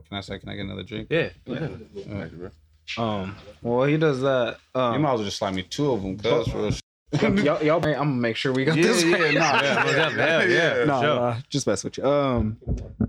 [0.09, 0.39] Can I say?
[0.39, 1.09] Can I get another drink?
[1.11, 1.31] Yeah.
[1.49, 4.59] Uh, Um, well, he does that.
[4.75, 6.73] you Um, might as well just slide me two of them, cause real
[7.45, 9.05] y'all, y'all, I'm gonna make sure we got yeah, this.
[9.05, 9.35] yeah, right.
[9.35, 10.55] nah, Yeah, most definitely.
[10.55, 10.85] Yeah, yeah.
[10.85, 11.15] no, sure.
[11.15, 12.05] no, just mess with you.
[12.05, 12.57] Um,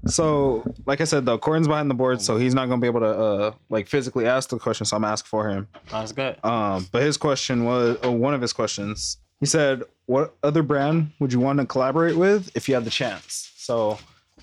[0.05, 2.99] so like I said, though, Corin's behind the board, so he's not gonna be able
[3.01, 4.85] to uh like physically ask the question.
[4.85, 5.67] So I'm gonna ask for him.
[5.91, 6.37] That's good.
[6.45, 9.17] Um, but his question was uh, one of his questions.
[9.39, 12.91] He said, "What other brand would you want to collaborate with if you had the
[12.91, 13.97] chance?" So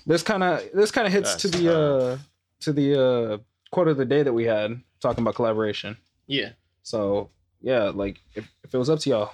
[0.05, 2.17] this kind of this kind of hits to That's the uh
[2.63, 3.37] to the uh
[3.71, 5.97] quote of the day that we had talking about collaboration.
[6.27, 6.51] Yeah.
[6.83, 7.29] So
[7.61, 9.31] yeah, like if, if it was up to y'all,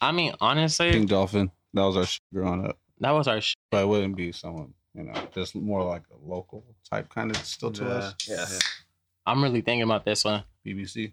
[0.00, 1.50] I mean, honestly, Pink Dolphin.
[1.74, 3.56] That was our shit growing up, that was our shit.
[3.70, 7.36] but it wouldn't be someone, you know, just more like a local type kind of
[7.44, 8.14] still to us.
[8.28, 8.46] Yeah.
[9.26, 10.44] I'm really thinking about this one.
[10.66, 11.12] BBC.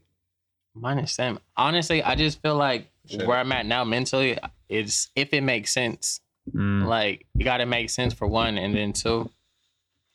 [0.76, 1.40] Mine is same.
[1.58, 3.28] Honestly, I just feel like Sure.
[3.28, 4.38] where I'm at now mentally
[4.70, 6.22] is if it makes sense.
[6.54, 6.86] Mm.
[6.86, 9.30] Like it got to make sense for one, and then two.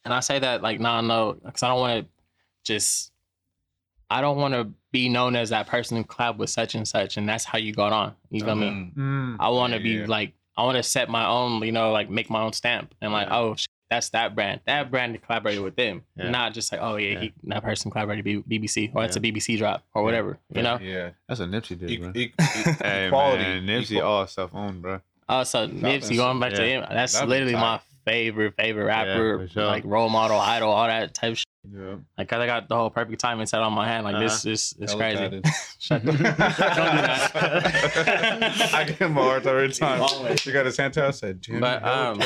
[0.08, 2.10] And I say that like no, no, because I don't want to
[2.64, 3.12] just.
[4.10, 7.18] I don't want to be known as that person who collab with such and such,
[7.18, 8.14] and that's how you got on.
[8.30, 8.68] You feel me?
[8.68, 8.94] Mhm.
[8.96, 9.36] Mm.
[9.38, 10.06] I want to Yeah, be yeah.
[10.06, 13.12] like, I want to set my own, you know, like make my own stamp, and
[13.12, 13.36] like, Yeah.
[13.38, 14.62] oh, sh- that's that brand.
[14.64, 16.30] That brand collaborated with them, Yeah.
[16.30, 17.20] not just like, oh yeah, Yeah.
[17.20, 20.38] He, that person collaborated with BBC or it's a BBC drop or whatever.
[20.54, 20.78] You know.
[20.80, 21.10] Yeah.
[21.28, 22.12] That's what Nipsey did, E- bro.
[22.14, 22.32] e- e-
[22.82, 23.44] Hey equality.
[23.44, 25.02] man, Nipsey Equal- all self owned, bro.
[25.28, 26.86] Oh, so Nipsey going back to him.
[26.90, 29.66] That's That'd literally my favorite favorite rapper, for sure.
[29.66, 31.32] like role model, idol, all that type.
[31.32, 31.44] Of shit.
[31.70, 31.96] Yeah.
[32.16, 34.04] Like, 'cause I got the whole perfect timing set on my hand.
[34.04, 35.42] Like this is it's crazy.
[35.78, 37.32] Shut the- Don't do that.
[38.74, 40.00] I give him a hard every time.
[40.00, 40.44] Always.
[40.46, 41.08] You got his hand tattooed.
[41.08, 42.20] I said, But um,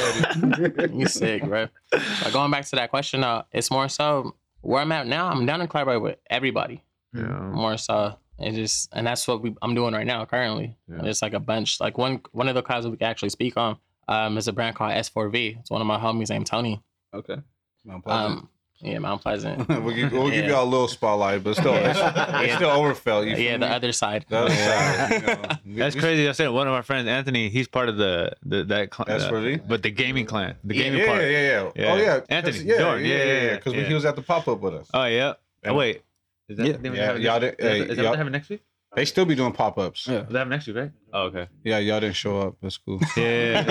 [0.98, 1.68] you sick, bro.
[1.90, 5.28] But going back to that question, uh, it's more so where I'm at now.
[5.28, 6.82] I'm down to collaborate with everybody.
[7.14, 7.22] Yeah.
[7.26, 10.76] More so, it just and that's what we, I'm doing right now currently.
[10.88, 10.98] Yeah.
[10.98, 11.80] And it's like a bunch.
[11.80, 13.76] Like one one of the collabs we can actually speak on
[14.08, 15.60] um, is a brand called S4V.
[15.60, 16.82] It's one of my homies named Tony.
[17.14, 17.36] okay.
[17.84, 18.38] Mount Pleasant.
[18.38, 18.48] Um,
[18.80, 19.68] yeah, Mount Pleasant.
[19.68, 23.26] we'll give, we'll give y'all a little spotlight, but still, it's, it's still overfelt.
[23.26, 23.72] You yeah, the me?
[23.72, 24.24] other side.
[24.28, 25.42] The other side, you know.
[25.78, 26.28] That's crazy.
[26.28, 27.48] I said one of our friends, Anthony.
[27.48, 29.66] He's part of the, the that clan, S4V?
[29.68, 31.22] but the gaming clan, the Yeah, gaming yeah, part.
[31.22, 31.92] yeah, yeah, Yeah.
[31.92, 33.56] Oh yeah, Anthony, 'cause- Yeah, Dorn, yeah, yeah, yeah.
[33.56, 33.84] Because yeah.
[33.84, 34.88] he was at the pop up with us.
[34.94, 35.34] Oh yeah.
[35.62, 36.02] And- Oh wait.
[36.48, 36.72] Is that Yeah.
[36.72, 38.18] the name Yeah, they y'all have did- is that- hey, is that what y'all- they
[38.18, 38.62] have next week?
[38.94, 40.06] They still be doing pop ups.
[40.06, 40.26] Yeah.
[40.28, 40.92] They have next week, right?
[41.14, 41.48] Oh okay.
[41.64, 42.56] Yeah, y'all didn't show up.
[42.60, 43.00] That's cool.
[43.16, 43.62] Yeah.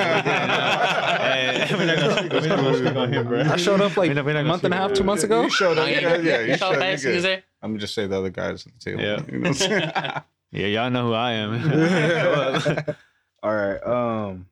[1.21, 3.41] Hey, we're not gonna speak- we're not gonna speak on him, bro.
[3.41, 5.03] I showed up like We're not- we're not a month and a half, on two
[5.03, 5.43] months ago.
[5.43, 5.89] You showed Oh, up.
[5.89, 6.39] yeah, Yeah, yeah.
[6.41, 7.09] you You saw showed fast, up.
[7.09, 7.25] you was?
[7.25, 9.01] I'm gonna just say the other guys at the table.
[9.03, 9.21] Yeah.
[9.31, 9.91] You know what I'm saying?
[10.53, 11.53] Yeah, y'all know who I am.
[13.43, 13.81] All right.
[13.85, 14.47] Um,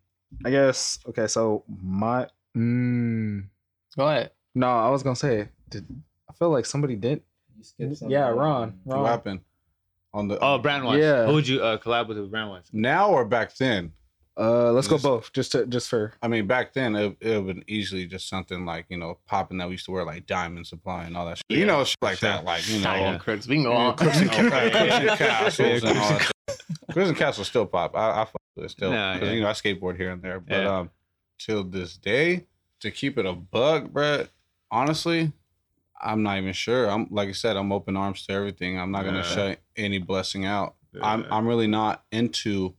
[0.46, 1.28] I guess okay.
[1.28, 3.44] So my mm,
[3.98, 4.32] Go ahead.
[4.56, 5.86] no, I was gonna say, did
[6.30, 7.22] I feel like somebody did?
[7.78, 8.80] Yeah, Ron.
[8.86, 9.42] what happened?
[10.14, 11.00] On the oh, brand wise.
[11.00, 11.26] Yeah.
[11.28, 12.66] Who would you uh, collab with with brand wise?
[12.74, 13.92] now or back then?
[14.38, 15.32] Uh, let's go both.
[15.34, 18.66] Just to just for I mean, back then it, it would been easily just something
[18.66, 21.38] like you know popping that we used to wear like Diamond Supply and all that.
[21.38, 21.60] Shit.
[21.60, 22.30] You know, shit like Sure.
[22.30, 22.46] that.
[22.46, 23.48] Like you Nah, know, yeah, Crooks.
[23.48, 23.96] We can go Yeah, on.
[23.98, 24.50] Crooks and, Okay.
[24.50, 25.16] Ca- Crooks and Yeah.
[25.18, 26.10] Castles Yeah, and all Crooks
[26.48, 26.56] that.
[26.56, 26.68] stuff.
[26.94, 27.96] Crooks and Castles still pop.
[27.96, 29.34] I, I fuck with it still Nah, 'Cause, yeah.
[29.34, 30.40] you know I skateboard here and there.
[30.40, 30.78] But Yeah.
[30.80, 30.90] um,
[31.38, 32.46] till this day,
[32.80, 34.30] to keep it a bug, bruh,
[34.72, 35.34] honestly,
[36.02, 36.90] I'm not even sure.
[36.90, 38.80] I'm like I said, I'm open arms to everything.
[38.80, 39.24] I'm not gonna Yeah.
[39.24, 40.76] shut any blessing out.
[41.02, 42.76] I'm I'm really not into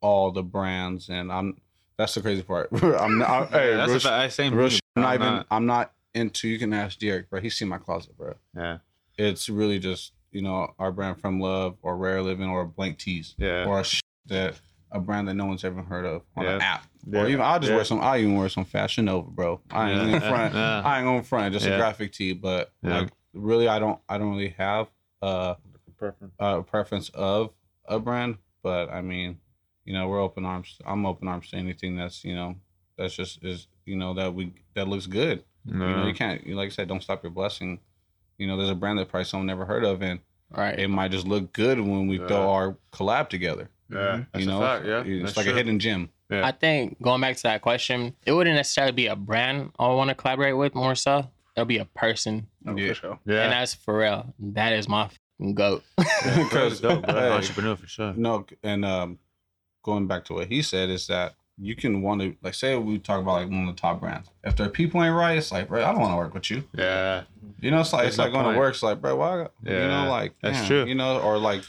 [0.00, 1.60] all the brands, and I'm
[1.98, 2.68] that's the crazy part.
[2.82, 3.28] I'm not.
[3.30, 4.28] I, hey, Yeah, that's real the.
[4.30, 4.52] Same.
[4.54, 5.34] I'm not I'm even.
[5.34, 6.48] not- I'm not into.
[6.48, 7.40] You can ask DeEric, bro.
[7.40, 8.34] He's seen my closet, bro.
[8.56, 8.78] Yeah.
[9.18, 13.34] It's really just you know our brand from Luv or Rare Living or Blank Tees
[13.36, 13.64] Yeah.
[13.66, 14.60] or a sh- that
[14.92, 16.84] a brand that no one's ever heard of on an app.
[17.06, 17.20] Yeah.
[17.20, 17.76] Or even I'll just Yeah.
[17.76, 18.00] wear some.
[18.00, 19.60] I even wear some Fashion Nova, bro.
[19.70, 20.08] I ain't Yeah.
[20.16, 20.54] even front.
[20.60, 20.82] Yeah.
[20.84, 21.52] I ain't going front.
[21.52, 21.74] Just Yeah.
[21.74, 23.00] a graphic tee, but Yeah.
[23.00, 24.00] like really, I don't.
[24.08, 24.88] I don't really have
[25.22, 25.54] uh,
[26.38, 27.50] a preference of
[27.86, 28.38] a brand.
[28.62, 29.38] But I mean,
[29.84, 30.78] you know, we're open arms.
[30.84, 32.56] I'm open arms to anything that's you know
[32.96, 35.44] that's just is you know that we that looks good.
[35.66, 37.80] You know, you can't like I said, don't stop your blessing.
[38.38, 40.78] You know, there's a brand that probably someone never heard of, and Right.
[40.78, 42.26] it might just look good when we Yeah.
[42.28, 43.68] throw our collab together.
[43.90, 44.24] Yeah.
[44.36, 44.86] You know, a fact.
[44.86, 45.02] Yeah.
[45.04, 45.54] it's That's like true.
[45.54, 46.10] a hidden gem.
[46.30, 46.46] Yeah.
[46.46, 50.08] I think going back to that question, it wouldn't necessarily be a brand I want
[50.10, 51.28] to collaborate with more so.
[51.56, 52.46] It'll be a person.
[52.66, 52.88] oh, Yeah.
[52.88, 53.18] for sure.
[53.26, 53.42] Yeah.
[53.42, 54.32] And that's for real.
[54.38, 55.82] That is my fucking goat.
[55.96, 57.14] Because dope, bro.
[57.14, 58.12] hey, entrepreneur for sure.
[58.16, 59.18] no, and um,
[59.82, 62.98] going back to what he said is that you can want to like say we
[62.98, 64.30] talk about like one of the top brands.
[64.44, 66.64] If their people ain't right, it's like, bro, I don't want to work with you.
[66.72, 67.24] Yeah.
[67.60, 68.72] You know, it's like There's it's no like going to work.
[68.74, 69.48] It's like, bro, why?
[69.64, 69.72] Yeah.
[69.82, 70.84] You know, like that's damn, true.
[70.86, 71.62] You know, or like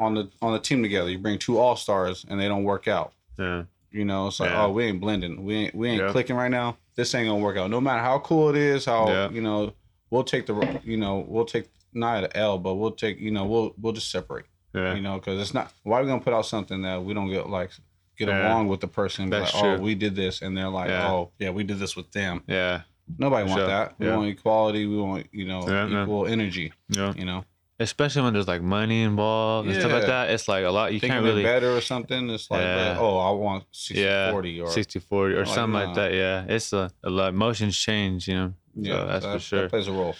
[0.00, 2.88] on the on the team together, you bring two all stars and they don't work
[2.88, 3.12] out.
[3.38, 3.64] Yeah.
[3.92, 4.64] You know, it's like, Yeah.
[4.64, 5.44] oh, we ain't blending.
[5.44, 6.10] We ain't we ain't Yeah.
[6.10, 6.76] clicking right now.
[6.96, 7.70] This ain't gonna work out.
[7.70, 9.30] No matter how cool it is, how Yeah.
[9.30, 9.72] you know,
[10.10, 13.44] we'll take the you know, we'll take not an L, but we'll take you know,
[13.44, 14.46] we'll we'll just separate.
[14.74, 14.94] Yeah.
[14.94, 17.28] You know, because it's not why are we gonna put out something that we don't
[17.30, 17.70] get like
[18.16, 19.30] get along with the person.
[19.30, 22.10] That's like, oh, we did this, and they're like, oh, yeah, we did this with
[22.12, 22.42] them.
[22.46, 22.82] Yeah.
[23.18, 23.94] Nobody want that.
[23.98, 24.86] We want equality.
[24.86, 25.60] We want you know
[26.02, 26.72] equal energy.
[26.90, 27.12] Yeah.
[27.16, 27.44] You know,
[27.80, 30.30] Especially when there's like money involved and stuff like that.
[30.30, 30.92] It's like a lot.
[30.92, 31.42] You thinking can't it really.
[31.42, 32.28] better or something.
[32.30, 32.98] It's like, Yeah.
[33.00, 35.86] oh, I want 60 Yeah, 40 or 60 40 or Like, something nah.
[35.86, 36.12] like that.
[36.12, 36.44] Yeah.
[36.46, 37.30] It's a, a lot.
[37.30, 38.54] Emotions change, you know.
[38.76, 39.60] yeah, so that's that, for sure.
[39.62, 40.14] That plays a role.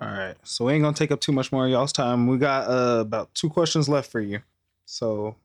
[0.00, 0.34] All right.
[0.44, 2.26] So we ain't gonna take up too much more of y'all's time.
[2.26, 4.40] We got uh, about two questions left for you.
[4.86, 5.36] So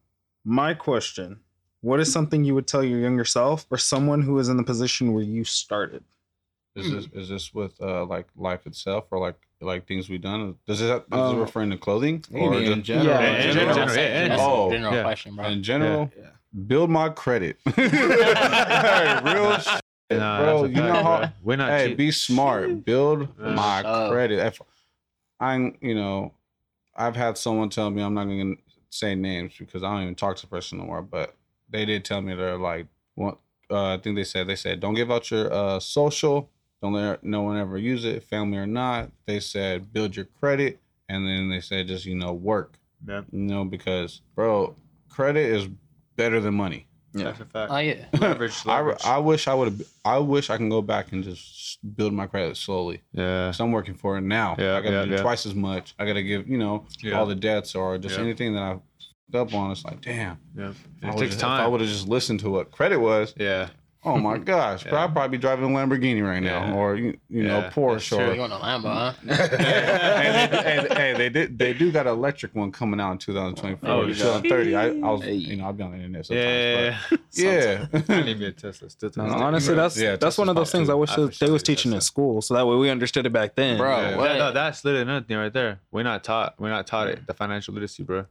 [0.45, 1.41] my question:
[1.81, 4.63] What is something you would tell your younger self or someone who is in the
[4.63, 6.03] position where you started?
[6.77, 10.55] Is this is this with uh like life itself or like like things we've done?
[10.67, 13.07] Does it does Um, it referring to clothing Maybe or in just- general.
[13.07, 14.37] Yeah, in That's general, a yeah, yeah.
[14.39, 15.03] Oh, general yeah.
[15.03, 15.45] question, bro.
[15.45, 16.11] in general?
[16.17, 16.29] Yeah.
[16.67, 17.57] Build my credit.
[17.75, 20.61] Hey, real shit, Nah, bro.
[20.61, 21.27] that's a You know fact, how bro.
[21.43, 21.97] We're not hey, cheap.
[21.97, 22.85] be smart.
[22.85, 23.53] Build Yeah.
[23.53, 24.39] my Uh, credit.
[24.39, 24.61] If
[25.39, 26.33] I'm, you know,
[26.95, 30.15] I've had someone tell me I'm not going to say names because I don't even
[30.15, 31.01] talk to the person no more.
[31.01, 31.35] But
[31.69, 33.37] they did tell me they're like, what?
[33.69, 36.49] Uh, I think they said they said don't give out your uh, social.
[36.81, 39.09] Don't let no one ever use it, family or not.
[39.25, 42.77] They said build your credit, and then they said just you know work.
[43.07, 43.21] Yeah.
[43.31, 44.75] You know because bro,
[45.09, 45.67] credit is
[46.15, 46.87] better than money.
[47.13, 47.25] Yeah.
[47.25, 47.71] That's a fact.
[47.71, 48.05] Oh yeah.
[48.19, 49.05] Leverage, I, leverage.
[49.05, 49.85] I wish I would.
[50.05, 53.01] I wish I can go back and just build my credit slowly.
[53.11, 53.49] yeah.
[53.51, 54.55] So I'm working for it now.
[54.59, 55.21] Yeah, I got to yeah, do yeah.
[55.21, 55.95] twice as much.
[55.97, 57.13] I got to give you know Yeah.
[57.19, 58.23] all the debts or just Yeah.
[58.23, 58.79] anything that I
[59.37, 59.71] up on.
[59.71, 60.37] It's like damn.
[60.55, 60.73] Yeah.
[61.03, 63.33] I It takes just- If I would have just listened to what credit was.
[63.37, 63.69] Yeah.
[64.05, 64.99] Oh my gosh, bro!
[64.99, 66.73] I'd probably be driving a Lamborghini right now, Yeah.
[66.75, 69.13] or you, you know Yeah, Porsche, that's or You want a Lambo, huh?
[69.21, 69.29] and
[70.53, 71.57] they, and, hey, they did.
[71.57, 73.89] They do got an electric one coming out in 2024.
[73.89, 74.75] Oh, Oh, 2030.
[74.75, 75.33] I, I was, Hey.
[75.33, 76.97] you know, I'll be on the internet sometimes.
[77.33, 77.87] Yeah.
[77.91, 78.15] But yeah.
[78.17, 78.89] I need me a Tesla.
[78.89, 81.09] Still No, honestly, that's Yeah, that's one of those Tesla's things I wish.
[81.11, 83.25] I that for they sure was do teaching in school, so that way we understood
[83.25, 83.77] it back then.
[83.77, 84.17] Bro, Yeah.
[84.17, 84.31] what?
[84.31, 85.79] Yeah, no, that's literally another thing right there.
[85.91, 86.55] We're not taught.
[86.59, 87.25] We're not taught it.
[87.27, 88.25] The financial literacy, bro.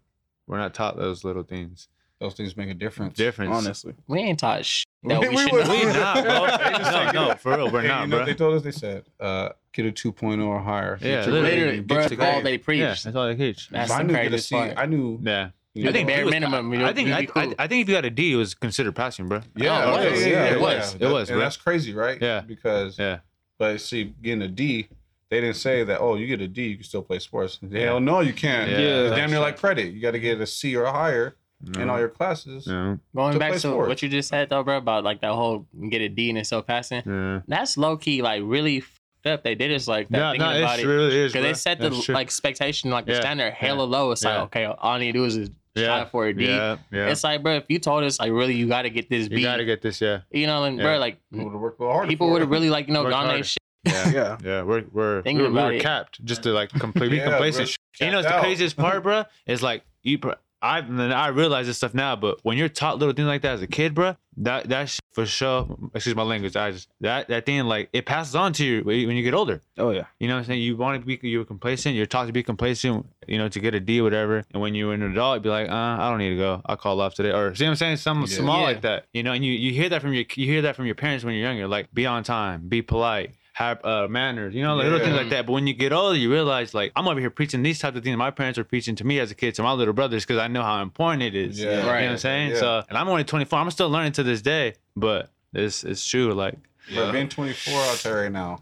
[0.47, 1.89] We're not taught those little things.
[2.21, 3.15] Those things make a difference.
[3.17, 3.55] Difference.
[3.55, 3.95] honestly.
[4.07, 7.13] we ain't taught shit that we, We should would- We not, bro.
[7.13, 8.27] No, no, for real, we're Hey, not, you know bro.
[8.27, 8.63] they told us?
[8.63, 10.99] They said, uh, get a 2.0 or higher.
[11.03, 11.43] Yeah, literally.
[11.43, 12.79] Literally, bro, that's all they preach.
[12.81, 13.69] yeah, that's all they teach.
[13.69, 14.75] That's If I knew get a part.
[14.79, 15.21] I knew.
[15.23, 15.51] Yeah.
[15.75, 17.43] you I think bare it was- minimum, you know, I think you'd I, cool.
[17.59, 19.43] I, I think if you got a D, it was considered passing, bro.
[19.55, 20.21] Yeah, Oh, it was.
[20.27, 20.57] yeah, It yeah.
[20.57, 20.95] was.
[20.99, 21.45] It was, and bro.
[21.45, 22.21] that's crazy, right?
[22.21, 22.41] Yeah.
[22.41, 23.19] Because, Yeah.
[23.59, 24.89] but see, getting a D,
[25.29, 26.01] they didn't say that.
[26.01, 27.59] Oh, you get a D, you can still play sports.
[27.71, 28.71] Hell no, you can't.
[28.71, 28.79] Yeah.
[28.79, 29.11] Yeah.
[29.17, 29.93] damn near like credit.
[29.93, 31.37] You got to get a C or higher
[31.79, 32.67] in all your classes.
[32.67, 32.97] Yeah.
[33.15, 33.89] Going to back play to sports.
[33.89, 36.49] what you just said though, bro, about like that whole get a D and it's
[36.49, 37.03] still passing.
[37.07, 37.41] Yeah.
[37.49, 39.43] That's low key like really fucked up.
[39.45, 40.19] They did us like that.
[40.19, 40.89] No, thinking no, about it it.
[40.89, 41.33] really is.
[41.33, 41.55] Because they bro.
[41.55, 42.15] set the true.
[42.15, 44.11] like expectation, like the Yeah, standard hella yeah, low.
[44.13, 44.35] It's yeah.
[44.35, 45.87] like, okay, all I need to do is just yeah.
[45.87, 46.47] try for a D.
[46.47, 46.77] Yeah.
[46.93, 47.09] Yeah.
[47.09, 49.37] It's like, bro, if you told us like really you got to get this you
[49.37, 50.01] B, gotta get this.
[50.01, 50.21] Yeah.
[50.31, 50.85] you know, and Yeah.
[50.85, 52.09] bro, like You would have worked a little harder.
[52.09, 53.59] people would have really like you know gone that shit.
[53.85, 54.11] Yeah.
[54.13, 54.37] Yeah.
[54.45, 57.77] Yeah, we're we're Thinking we, we about were capped just to like completely Yeah, complacent.
[58.01, 59.25] you know, it's the craziest part, bro.
[59.47, 60.19] Is like you.
[60.63, 63.53] I then I realize this stuff now, but when you're taught little things like that
[63.55, 65.77] as a kid, bro, that that for sure.
[65.95, 66.57] Excuse my language.
[66.57, 69.61] I just that that thing like it passes on to you when you get older.
[69.79, 70.05] Oh yeah.
[70.19, 70.63] You know what I'm saying?
[70.63, 71.95] You want to be you're complacent.
[71.95, 73.07] You're taught to be complacent.
[73.27, 74.45] You know to get a D, or whatever.
[74.53, 76.63] And when you're an adult, you'd be like, uh, I don't need to go.
[76.67, 77.33] I'll call off today.
[77.33, 77.97] Or see what I'm saying?
[77.99, 78.37] Something Yeah.
[78.39, 78.67] small Yeah.
[78.67, 79.07] like that.
[79.13, 81.25] You know, and you you hear that from your you hear that from your parents
[81.25, 81.69] when you're younger.
[81.69, 83.35] Like be on time, be polite.
[83.57, 85.47] Have uh, manners, you know, like little things like that.
[85.47, 88.05] But when you get older, you realize like I'm over here preaching these types of
[88.05, 88.15] things.
[88.19, 90.47] My parents are preaching to me as a kid to my little brothers because I
[90.47, 91.59] know how important it is.
[91.59, 91.71] Yeah.
[91.71, 92.51] You know what I'm saying?
[92.51, 92.57] Yeah.
[92.61, 93.59] So, and I'm only 24.
[93.59, 96.35] I'm still learning to this day, but it's it's true.
[96.35, 96.59] Like,
[96.95, 98.61] But being 24, I'll tell you right now,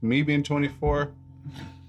[0.00, 1.10] me being 24,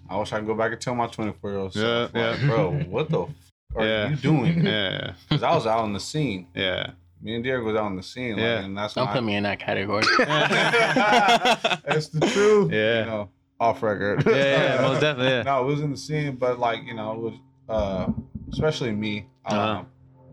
[0.09, 2.41] I wish I could go back and tell my 24 year old self, Yeah, like,
[2.41, 3.29] bro, what the f-
[3.77, 4.09] are Yeah.
[4.09, 4.65] you doing?
[4.65, 6.47] yeah, Because I was out on the scene.
[6.53, 6.91] yeah,
[7.23, 8.33] Me and DeEric was out on the scene.
[8.33, 8.59] Like, Yeah.
[8.65, 10.03] and that's Don't when put me in that category.
[10.17, 12.71] That's the truth.
[12.71, 12.99] Yeah.
[12.99, 14.23] You know, off record.
[14.27, 15.31] yeah, yeah, most definitely.
[15.31, 15.43] Yeah.
[15.43, 17.33] No, it was in the scene, but like you know, it was
[17.69, 18.11] uh,
[18.51, 19.25] especially me.
[19.45, 19.83] Um, Uh-huh.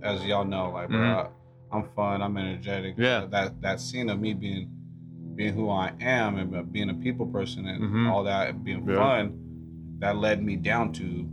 [0.03, 1.29] As y'all know, like bro, Mhm.
[1.73, 2.23] I, am fun.
[2.23, 2.95] I'm energetic.
[2.97, 3.21] Yeah.
[3.21, 4.71] So that that scene of me being
[5.37, 8.11] being who I am and uh, being a people person and Mhm.
[8.11, 8.97] all that and being Yeah.
[8.97, 9.39] fun,
[10.01, 11.29] that led me down to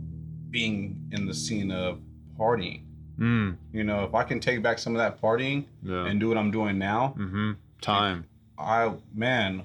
[0.50, 1.98] being in the scene of
[2.38, 2.82] partying.
[3.18, 6.06] Mm, You know, if I can take back some of that partying yeah.
[6.06, 7.52] and do what I'm doing now, mm-hmm.
[7.80, 8.26] Time.
[8.58, 9.64] I man,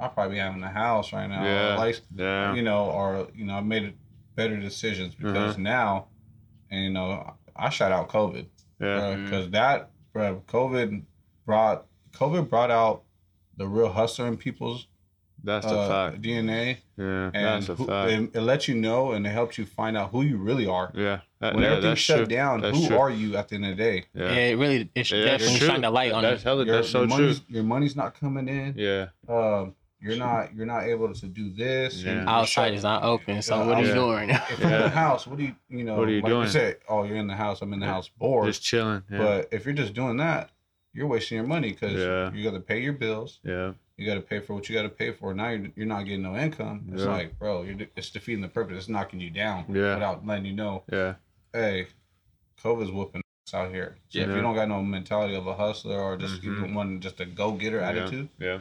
[0.00, 1.44] I'll probably be having a house right now.
[1.44, 1.76] Yeah.
[1.76, 2.54] Like Yeah.
[2.54, 3.94] you know, or you know, I made
[4.34, 5.62] better decisions because Uh-huh.
[5.62, 6.06] now,
[6.70, 8.46] and you know, I shut out COVID
[8.80, 9.16] Yeah.
[9.16, 11.02] because that, bro, COVID
[11.46, 13.02] brought COVID brought out
[13.56, 14.86] the real hustler in people's
[15.44, 16.22] That's a uh, fact.
[16.22, 17.04] DNA, Yeah.
[17.26, 18.10] and That's a who- fact.
[18.12, 20.90] it, it lets you know and it helps you find out who you really are.
[20.94, 21.20] yeah.
[21.40, 22.26] That, When yeah, everything's shut true.
[22.26, 22.96] down, That's who true.
[22.98, 24.04] are you at the end of the day?
[24.14, 24.24] yeah.
[24.24, 24.32] Yeah.
[24.50, 25.68] it really it should Yeah, that's definitely true.
[25.68, 26.44] shine the light on That's it.
[26.44, 27.16] hella, Your, that's so your true.
[27.18, 28.74] money's, your money's not coming in.
[28.76, 29.06] Yeah.
[29.28, 31.96] Um, you're not you're not able to do this.
[32.02, 32.04] Yeah.
[32.12, 33.42] You're- you're Outside shut- is not open.
[33.42, 33.94] So Yeah, what are you yeah.
[33.94, 34.44] doing right now?
[34.50, 36.42] if you're in the house, what do you, you know, What are you like doing?
[36.44, 37.60] You said, oh, you're in the house.
[37.60, 38.46] I'm in the house bored.
[38.46, 39.02] Just chilling.
[39.10, 39.18] Yeah.
[39.18, 40.48] But if you're just doing that,
[40.94, 42.32] you're wasting your money because Yeah.
[42.32, 43.40] you got to pay your bills.
[43.44, 43.72] yeah.
[43.96, 45.32] You got to pay for what you got to pay for.
[45.34, 46.86] Now you're, you're not getting no income.
[46.92, 47.10] It's Yeah.
[47.10, 48.76] like, bro, you're, de- it's defeating the purpose.
[48.76, 49.94] It's knocking you down Yeah.
[49.94, 51.14] without letting you know, Yeah.
[51.52, 51.86] hey,
[52.62, 53.96] COVID's whooping us out here.
[54.08, 56.58] So if you don't got no mentality of a hustler or just Mhm.
[56.58, 58.60] even one just a go getter attitude, Yeah.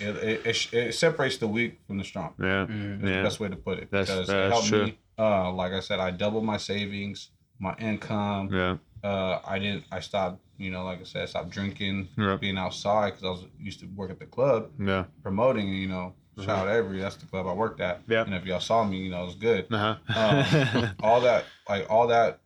[0.00, 2.32] it, it, it, it separates the weak from the strong.
[2.40, 2.64] Yeah.
[2.64, 3.16] Is Yeah.
[3.18, 3.90] the best way to put it.
[3.90, 4.84] That's- because that's it helped true.
[4.86, 4.98] me.
[5.18, 7.28] Uh, like I said, I doubled my savings,
[7.60, 8.48] my income.
[8.52, 8.76] Yeah.
[9.08, 9.84] Uh, I didn't.
[9.92, 10.40] I stopped.
[10.58, 12.36] You know, like I said, I stopped drinking, Yeah.
[12.36, 15.04] being outside because I was used to work at the club Yeah.
[15.22, 15.68] promoting.
[15.72, 17.00] You know, shout out every.
[17.00, 18.02] That's the club I worked at.
[18.08, 18.24] Yeah.
[18.24, 19.72] And if y'all saw me, you know, it was good.
[19.72, 20.44] Uh huh.
[20.74, 22.40] Um, all that, like all that,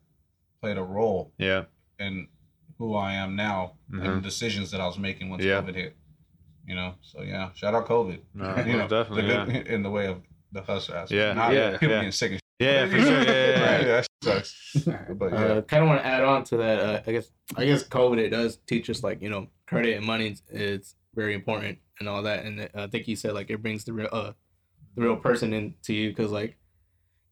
[0.61, 1.63] played a role yeah.
[1.99, 2.27] in
[2.77, 4.15] who I am now and Mhm.
[4.15, 5.61] the decisions that I was making once Yeah.
[5.61, 5.95] COVID hit.
[6.67, 8.19] You know, so yeah, shout out COVID.
[8.33, 9.23] No, you know, definitely.
[9.27, 9.45] the Yeah.
[9.75, 10.21] in the way of
[10.53, 11.11] the hustle aspect.
[11.11, 11.95] Yeah, Not yeah, people yeah.
[11.97, 12.87] getting sick and Yeah.
[12.87, 13.21] For sure.
[13.21, 13.31] Yeah.
[13.31, 14.01] yeah, Right, yeah.
[14.01, 14.85] that sucks.
[15.15, 16.79] but yeah, Uh, kind of want to add on to that.
[16.79, 20.05] Uh, I guess I guess COVID it does teach us like you know credit and
[20.05, 22.45] money is, is very important and all that.
[22.45, 24.31] And I think you said like it brings the real uh
[24.95, 26.57] the real person into you because like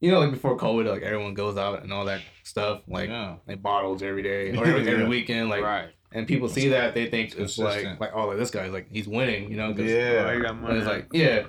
[0.00, 3.36] you know like before COVID like everyone goes out and all that stuff like yeah.
[3.48, 5.88] like bottles every day or every, every weekend like right.
[6.12, 9.08] and people see that they think it's like like oh like this guy's like he's
[9.08, 9.72] winning, you know?
[9.72, 10.30] 'cause- Yeah.
[10.34, 11.44] you got But it's like yeah,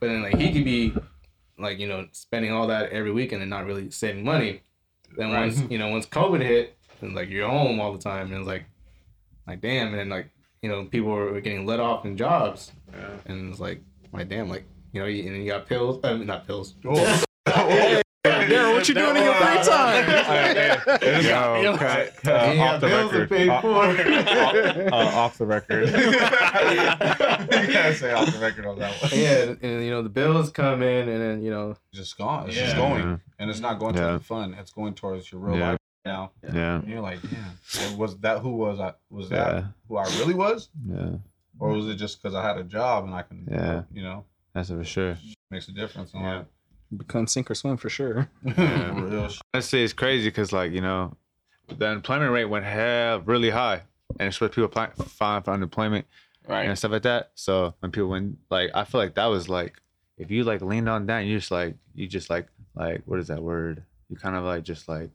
[0.00, 0.92] but then like he could be
[1.60, 4.62] like you know spending all that every weekend and not really saving money.
[5.16, 5.40] Then Right.
[5.52, 8.46] once you know once COVID hit, and like you're home all the time, and it's
[8.46, 8.64] like
[9.46, 10.30] like damn, and then like
[10.62, 13.08] you know people were getting let off in jobs, Yeah.
[13.26, 13.80] and it's like
[14.12, 16.74] my damn, like you know, you- and you got pills, uh, not pills.
[18.24, 20.04] Daryl, what you doing in your free time?
[21.62, 23.30] Yo, cut, uh, you off the to record.
[23.30, 23.54] pay Uh,
[24.92, 25.88] uh, off the record.
[27.66, 29.10] you gotta say off the record on that one.
[29.14, 32.48] yeah, and you know the bills come in, and then you know Just gone.
[32.48, 32.64] It's Yeah.
[32.64, 34.08] just going, and it's not going Yeah.
[34.08, 34.54] towards the fun.
[34.54, 35.70] It's going towards your real Yeah.
[35.70, 36.32] life now.
[36.52, 36.76] Yeah.
[36.76, 37.18] And you're like,
[37.72, 38.94] damn, was that who was I?
[39.10, 39.36] Was Yeah.
[39.52, 41.16] that who I really was, Yeah.
[41.58, 43.82] or was it just because I had a job and I can, Yeah.
[43.92, 45.16] you know, That's for sure.
[45.50, 46.12] makes a difference.
[46.14, 46.42] I'm Yeah.
[46.96, 48.28] Become sink or swim for sure.
[48.42, 49.00] like, Yeah.
[49.00, 49.28] real.
[49.54, 51.16] Honestly, it's crazy because like you know,
[51.68, 53.82] the unemployment rate went hell really high,
[54.18, 56.06] and it's what people apply, find for unemployment
[56.48, 56.66] Right.
[56.66, 57.30] and stuff like that.
[57.34, 59.74] So when people went like, I feel like that was like,
[60.16, 63.18] if you like leaned on that, and you just like you just like like what
[63.20, 63.84] is that word?
[64.08, 65.10] You kind of like just like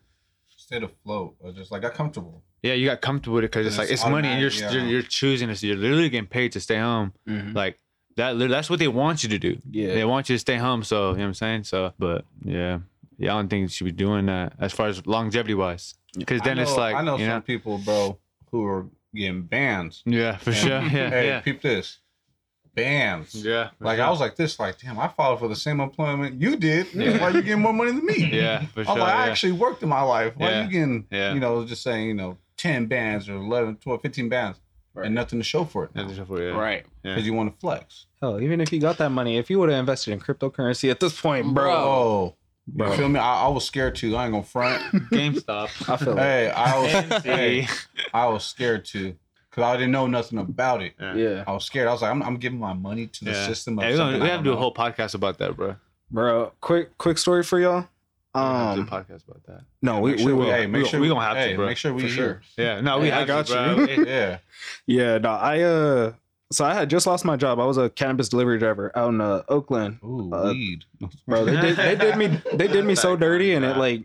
[0.57, 2.41] Stayed afloat, or just like got comfortable.
[2.63, 4.49] yeah, you got comfortable with it because it's And like it's it's money and you're,
[4.49, 5.61] automatic, you're you're choosing this.
[5.61, 7.13] You're literally getting paid to stay home.
[7.29, 7.53] Mm-hmm.
[7.53, 7.77] Like
[8.15, 8.33] that.
[8.39, 9.59] That's what they want you to do.
[9.69, 9.93] Yeah.
[9.93, 10.83] They want you to stay home.
[10.83, 11.63] So you know what I'm saying.
[11.65, 12.79] So, but yeah,
[13.19, 15.93] yeah, I don't think you should be doing that as far as longevity wise.
[16.17, 18.17] Because then I it's like I know you some know, people, bro,
[18.49, 20.03] who are getting bans.
[20.05, 20.69] yeah, for And, sure.
[20.83, 21.99] Yeah, hey, yeah, peep this,
[22.73, 23.33] bans.
[23.45, 23.69] yeah.
[23.79, 24.05] Like sure.
[24.05, 26.87] I was like this, like damn, I filed for the same employment you did.
[26.93, 28.29] Why you getting more money than me?
[28.33, 28.97] yeah, for I'm sure.
[28.97, 30.33] like, I actually worked in my life.
[30.35, 30.63] Why Yeah.
[30.65, 31.33] you getting, Yeah.
[31.33, 34.59] you know, just saying, you know, 10 bands or 11, 12, 15 bands
[34.93, 35.07] Right.
[35.07, 36.57] and nothing to show for it Yeah, because for sure, yeah.
[36.57, 36.85] Right.
[37.03, 37.17] Yeah.
[37.17, 38.05] you want to flex.
[38.21, 40.99] Hell, even if you got that money, if you would have invested in cryptocurrency at
[41.01, 42.35] this point, bro, Oh,
[42.67, 42.91] Bro.
[42.91, 43.19] you feel me?
[43.19, 44.15] I, I was scared too.
[44.15, 44.81] I ain't gonna front.
[45.11, 45.89] GameStop.
[45.89, 46.21] I feel it.
[46.21, 47.67] hey, I was, hey,
[48.13, 49.15] I was scared too
[49.49, 50.93] because I didn't know nothing about it.
[50.99, 51.87] Yeah, I was scared.
[51.87, 53.47] I was like, I'm, I'm giving my money to the Yeah.
[53.47, 53.77] system.
[53.77, 55.55] Of Hey, we, something don't- we have to don't do a whole podcast about that,
[55.55, 55.75] bro.
[56.11, 56.51] bro.
[56.59, 57.87] Quick, quick story for y'all.
[58.33, 59.61] We have to Um, do a podcast about that.
[59.81, 60.45] no, we, Make we will.
[60.51, 61.67] Hey, make We- sure we gonna have to, bro.
[61.67, 62.41] Make sure we For sure.
[62.57, 63.83] Yeah, no, we I have got to, you.
[64.03, 64.37] It- Yeah.
[64.87, 66.13] Yeah, no, I uh,
[66.51, 67.59] so I had just lost my job.
[67.59, 70.85] I was a cannabis delivery driver out in uh, Oakland, Ooh, Uh, weed.
[71.27, 71.45] bro.
[71.45, 74.03] They did, they did me, they did me so dirty, and it like,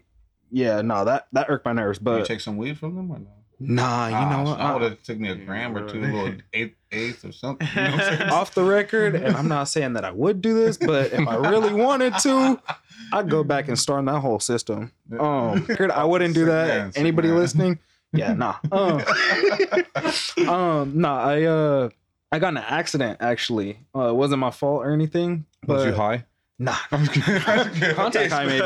[0.51, 1.99] yeah, no, that that irked my nerves.
[1.99, 3.27] But you take some weed from them or no?
[3.63, 4.59] nah, you know what?
[4.61, 5.89] I would have took me a gram or bro.
[5.93, 7.69] two, a little eighth, eighth or something.
[7.77, 10.55] You know what I'm off the record, and I'm not saying that I would do
[10.55, 12.59] this, but if I really wanted to,
[13.13, 14.93] I'd go back and start that whole system.
[15.19, 16.67] Um, I wouldn't do that.
[16.69, 17.37] man, Anybody man.
[17.37, 17.79] listening?
[18.13, 18.57] Yeah, nah.
[18.73, 19.03] Um,
[20.49, 21.23] um, nah.
[21.23, 21.91] I uh,
[22.33, 23.79] I got in an accident actually.
[23.95, 25.47] Uh, it wasn't my fault or anything.
[25.67, 26.25] But Was you high?
[26.61, 26.77] Nah.
[26.91, 28.61] Contact high, maybe.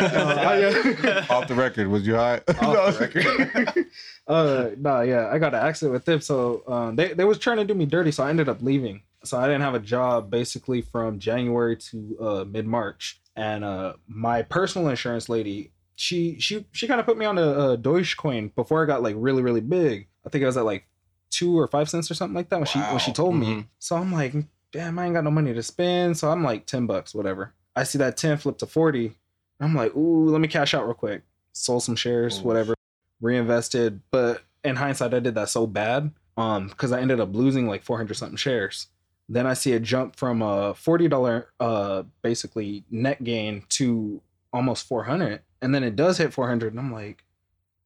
[0.00, 2.40] Uh, Off the record, was you high?
[2.48, 3.86] Off the record.
[4.26, 6.22] uh, nah, yeah, I got an accident with them.
[6.22, 9.02] So um, they they was trying to do me dirty, so I ended up leaving.
[9.24, 13.92] So I didn't have a job basically from January to uh, mid March, and uh,
[14.08, 18.54] my personal insurance lady, she she she kind of put me on a, a Dogecoin
[18.54, 20.08] before I got like really really big.
[20.24, 20.86] I think I was at like
[21.30, 23.46] two or five cents or something like that when she when she told me.
[23.46, 23.66] Mhm.
[23.78, 24.34] So I'm like,
[24.72, 26.18] damn, I ain't got no money to spend.
[26.18, 27.54] So I'm like ten bucks, whatever.
[27.76, 29.16] I see that ten flip to forty.
[29.60, 31.22] I'm like, ooh, let me cash out real quick.
[31.52, 32.44] Sold some shares, Oof.
[32.44, 32.74] whatever,
[33.20, 34.00] reinvested.
[34.10, 37.82] But in hindsight, I did that so bad, um, because I ended up losing like
[37.82, 38.88] 400 something shares.
[39.28, 44.20] Then I see a jump from a forty dollar, uh, basically net gain to
[44.52, 47.22] almost 400, and then it does hit 400, and I'm like,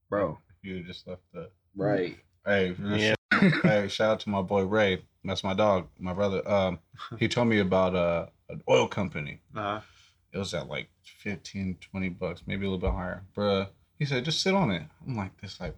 [0.09, 1.51] bro, You just left the.
[1.77, 3.15] right, Hey, Yeah.
[3.41, 5.03] shit, hey, shout out to my boy Ray.
[5.25, 6.47] That's my dog, my brother.
[6.49, 6.79] Um,
[7.19, 9.41] he told me about uh, an oil company.
[9.57, 9.81] Uh-huh.
[10.33, 13.23] It was at like 15, 20 bucks, maybe a little bit higher.
[13.35, 14.83] Bruh, he said, just sit on it.
[15.07, 15.75] I'm like, this, like,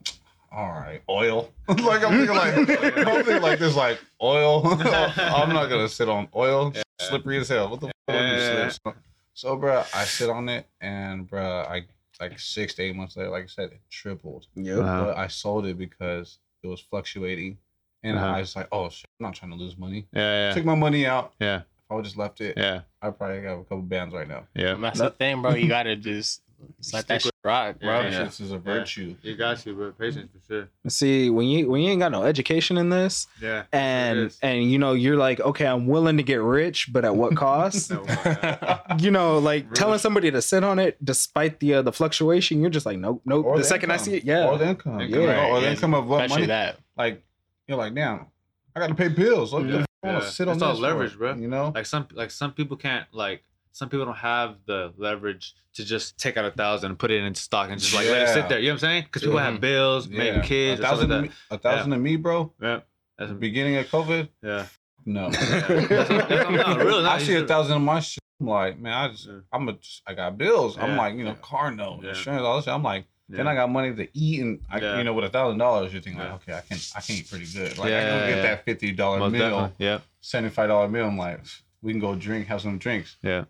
[0.51, 1.53] all right, oil.
[1.69, 4.63] like, I'm thinking, like, I'm thinking, like, this, like, oil.
[4.81, 6.73] I'm not going to sit on oil.
[7.01, 7.69] Slippery as hell.
[7.69, 7.95] What the fuck?
[8.09, 8.69] Yeah.
[8.71, 8.97] slip?
[9.35, 11.83] So, bruh, I sit on it, and, bruh, I,
[12.19, 14.47] like, six to eight months later, like I said, it tripled.
[14.55, 14.79] Yeah.
[14.79, 15.05] Uh-huh.
[15.05, 17.59] But I sold it because it was fluctuating.
[18.03, 18.27] And Uh-huh.
[18.27, 20.07] I was like, oh, shit, I'm not trying to lose money.
[20.13, 21.33] Yeah, yeah, Took my money out.
[21.41, 24.29] yeah, If I would just left it, yeah, I probably have a couple bands right
[24.29, 24.45] now.
[24.55, 24.75] yeah.
[24.75, 25.55] That's the thing, bro.
[25.55, 26.43] You gotta just
[26.79, 28.01] just let that Stick shit rock, bro.
[28.01, 28.09] Yeah.
[28.11, 29.15] Patience is a virtue.
[29.23, 29.93] You got you, bro.
[29.93, 30.69] Patience for sure.
[30.89, 33.65] See, when you when you ain't got no education in this, Yeah.
[33.73, 37.37] and and you know you're like, okay, I'm willing to get rich, but at what
[37.37, 37.91] cost?
[37.93, 39.75] No, you know, like Really?
[39.75, 43.23] telling somebody to sit on it despite the uh, the fluctuation, you're just like, nope,
[43.25, 43.45] nope.
[43.47, 45.01] Or the, the second I see it, yeah, Or the income.
[45.01, 45.27] Income, yeah.
[45.43, 46.47] right, Or the income of what Especially money.
[46.49, 46.79] that.
[46.97, 47.23] Like,
[47.69, 48.27] you're like, damn,
[48.75, 49.53] I got to pay bills.
[49.53, 49.85] What Yeah.
[50.05, 51.19] I want to sit on It's all this leverage, for?
[51.19, 51.35] bro.
[51.35, 51.73] You know?
[51.75, 53.43] like some like some people can't like
[53.77, 57.23] some people don't have the leverage to just take out a thousand and put it
[57.23, 58.59] in stock and just like let it sit there.
[58.59, 59.03] You know what I'm saying?
[59.03, 59.61] Because people have mm-hmm.
[59.61, 62.55] bills, maybe kids, a thousand, like me, a thousand to me, bro.
[62.59, 62.81] Yeah.
[63.19, 64.67] That's At the beginning of COVID, yeah.
[65.05, 65.29] no.
[65.31, 68.23] That's what- that's what- really, no, I see a thousand in my shit.
[68.41, 69.41] I'm like, man, I just, Yeah.
[69.53, 70.79] I'm a, I got bills.
[70.79, 71.37] I'm like, you know, Yeah.
[71.43, 72.09] car note, Yeah.
[72.11, 72.65] insurance, all this.
[72.65, 72.73] shit.
[72.73, 74.97] I'm like, then I got money to eat, and I, Yeah.
[74.97, 76.33] you know, with a thousand dollars, you're thinking Yeah.
[76.33, 77.77] like, okay, I can, I can eat pretty good.
[77.77, 78.43] Like, I Yeah, can yeah, get yeah.
[78.43, 79.71] that fifty dollar meal.
[79.77, 79.99] Yeah.
[80.23, 81.07] seventy five dollar meal.
[81.07, 81.41] I'm like,
[81.83, 83.17] we can go drink, have some drinks.
[83.23, 83.45] Yeah.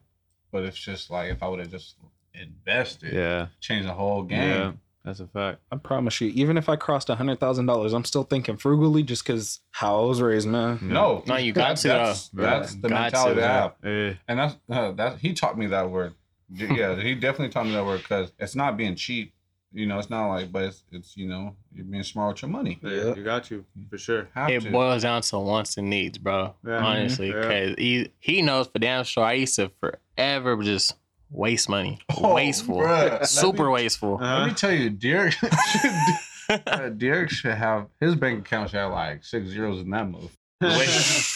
[0.53, 1.97] But it's just like if I would have just
[2.34, 3.47] invested, Yeah.
[3.61, 4.40] changed the whole game.
[4.49, 4.72] Yeah.
[5.05, 5.61] That's a fact.
[5.70, 9.05] I promise you, even if I crossed a hundred thousand dollars, I'm still thinking frugally
[9.05, 10.80] just because how I was raised, man.
[10.82, 12.42] No, No, you got that- to, That's, though.
[12.42, 13.74] that's the Got mentality to, to have.
[13.84, 14.12] Yeah.
[14.26, 16.14] And that's uh, that he taught me that word.
[16.55, 19.32] Yeah, he definitely taught me that word because it's not being cheap.
[19.76, 22.50] You know, it's not like, but it's, it's you know, you're being smart with your
[22.50, 22.78] money.
[22.82, 23.14] Yeah.
[23.14, 24.28] You got you for sure.
[24.34, 24.70] Have It to.
[24.70, 26.54] boils down to wants and needs, bro.
[26.66, 26.78] Yeah.
[26.78, 27.40] Honestly, Yeah.
[27.42, 29.24] because he he knows for damn sure.
[29.24, 30.94] I used to forever just
[31.30, 34.16] waste money, Oh, wasteful, bruh, let super me- wasteful.
[34.20, 35.36] Let me tell you, DeEric.
[36.48, 40.30] uh, DeEric should have his bank account should have like six zeros in that move.
[40.62, 40.86] Way-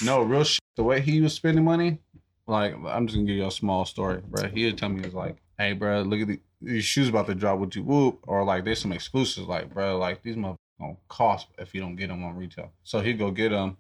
[0.05, 0.61] no, real shit.
[0.77, 1.99] The way he was spending money,
[2.47, 4.49] like I'm just gonna give you a small story, bro.
[4.49, 7.27] He would tell me, he was like, "Hey, bro, look at the, these shoes about
[7.27, 7.59] to drop.
[7.59, 11.49] Would you whoop?" Or like, there's some exclusives, like, bro, like these motherfuckers gonna cost
[11.59, 12.73] if you don't get them on retail.
[12.85, 13.77] So he'd go get them,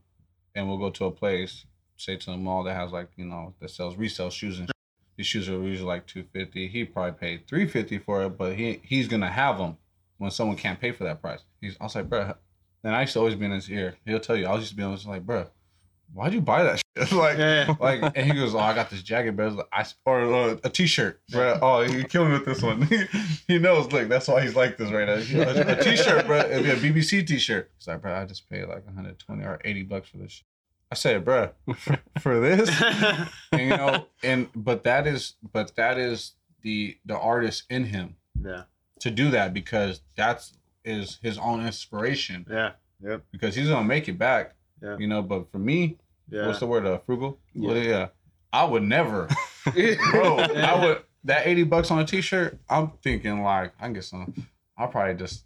[0.55, 1.65] and we'll go to a place,
[1.97, 4.71] say to the mall that has like you know that sells resale shoes and.
[5.17, 6.67] These shoes are usually like two fifty.
[6.67, 9.77] He probably paid three fifty for it, but he he's gonna have them
[10.17, 11.41] when someone can't pay for that price.
[11.61, 12.35] He's, I was like, bro.
[12.83, 13.97] And I used to always be in his ear.
[14.07, 14.47] He'll tell you.
[14.47, 15.47] I was just being like, bro,
[16.13, 16.83] why'd you buy that?
[16.97, 17.13] Shit?
[17.13, 17.75] like, Yeah.
[17.81, 19.47] like, and he goes, "Oh, I got this jacket, bro.
[19.49, 21.59] It's like, I or uh, a t-shirt, bro.
[21.63, 22.89] Oh, you kill me with this one.
[23.49, 23.91] he knows.
[23.93, 25.73] Look, that's why he's like this right now.
[25.73, 26.39] A t-shirt, bro.
[26.41, 27.71] It'd be a BBC t-shirt.
[27.79, 30.33] He's like, bro, I just paid like 120 or 80 bucks for this.
[30.33, 30.45] Shit.
[30.93, 32.69] I said, bro, for, for this,
[33.53, 36.33] and you know, and but that is, but that is
[36.63, 38.63] the the artist in him yeah.
[38.99, 40.55] to do that because that's
[40.85, 42.73] is his own inspiration Yeah.
[43.03, 43.23] Yep.
[43.31, 44.55] because he's gonna make it back.
[44.83, 44.97] Yeah.
[44.99, 45.99] You know, but for me,
[46.31, 46.47] Yeah.
[46.47, 46.87] what's the word?
[46.87, 47.39] Uh, frugal.
[47.55, 47.73] Yeah.
[47.75, 47.83] Yeah.
[47.83, 48.07] yeah.
[48.53, 49.29] I would never,
[50.11, 50.39] bro.
[50.39, 52.59] I would that eighty bucks on a t-shirt.
[52.69, 54.35] I'm thinking like I can get some.
[54.77, 55.45] I'll probably just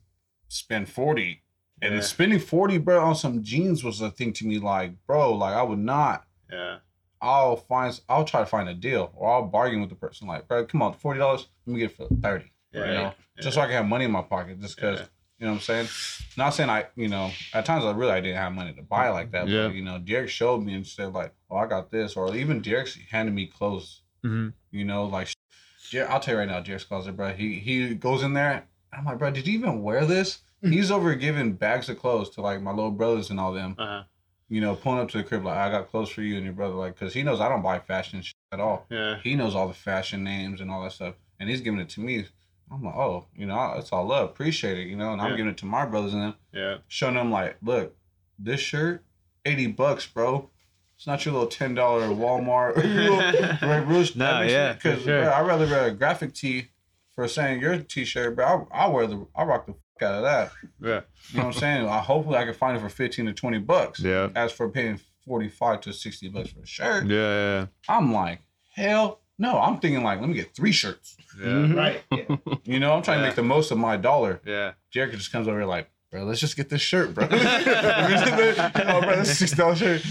[0.49, 1.43] spend forty,
[1.83, 2.01] and Yeah.
[2.01, 4.59] spending forty, bro, on some jeans was a thing to me.
[4.59, 6.25] Like, bro, like I would not.
[6.51, 6.79] yeah.
[7.21, 7.99] I'll find.
[8.09, 10.29] I'll try to find a deal, or I'll bargain with the person.
[10.29, 11.49] Like, bro, come on, forty dollars.
[11.67, 12.53] Let me get it for thirty.
[12.73, 12.87] Yeah.
[12.87, 14.61] You know, just so I can have money in my pocket.
[14.61, 15.01] Just because.
[15.39, 15.89] You know what I'm saying?
[16.37, 19.09] Not saying I, you know, at times I really I didn't have money to buy
[19.11, 19.49] like that.
[19.49, 19.67] Yeah.
[19.67, 22.63] But, you know, DeEric showed me and said like, "Oh, I got this," or even
[22.63, 24.03] DeEric's handed me clothes.
[24.25, 24.51] Mm-hmm.
[24.71, 25.29] You know, like,
[25.91, 27.33] DeEric, I'll tell you right now, DeEric's closet, bro.
[27.33, 28.65] He he goes in there.
[28.93, 30.39] I'm like, bro, did you even wear this?
[30.63, 33.75] He's over giving bags of clothes to like my little brothers and all them.
[33.77, 34.03] Uh huh.
[34.49, 36.53] You know, pulling up to the crib like, I got clothes for you and your
[36.53, 38.87] brother, like, because he knows I don't buy fashion shit at all.
[38.89, 39.19] Yeah.
[39.23, 42.01] He knows all the fashion names and all that stuff, and he's giving it to
[42.01, 42.27] me.
[42.73, 45.37] I'm like, oh, you know, it's all love, appreciate it, you know, and I'm Yeah.
[45.37, 46.77] giving it to my brothers and them, Yeah.
[46.89, 47.97] showing them like, look,
[48.39, 49.05] this shirt,
[49.45, 50.51] eighty bucks, bro.
[50.97, 52.77] It's not your little ten dollar Walmart.
[53.63, 55.33] right, real, Nah, yeah, because sure.
[55.33, 56.69] I'd rather wear a graphic tee
[57.15, 58.67] for saying your t-shirt, bro.
[58.73, 60.53] I, I wear the, I rock the fuck out of that.
[60.81, 61.01] Yeah.
[61.31, 61.89] You know what I'm saying?
[61.89, 64.01] I hopefully I can find it for fifteen to twenty bucks.
[64.01, 64.31] Yeah.
[64.35, 67.17] As for paying forty five to sixty bucks for a shirt, Yeah.
[67.61, 67.67] Yeah.
[67.89, 68.41] I'm like,
[68.75, 69.59] hell no.
[69.59, 71.17] I'm thinking like, let me get three shirts.
[71.41, 71.73] Yeah.
[71.75, 72.03] Right.
[72.65, 74.41] You know, I'm trying to make the most of my dollar.
[74.47, 74.73] Yeah.
[74.91, 77.29] Jericho just comes over here like, bro, let's just get this shirt, bro.
[77.31, 80.03] oh, bro, this six dollar shirt.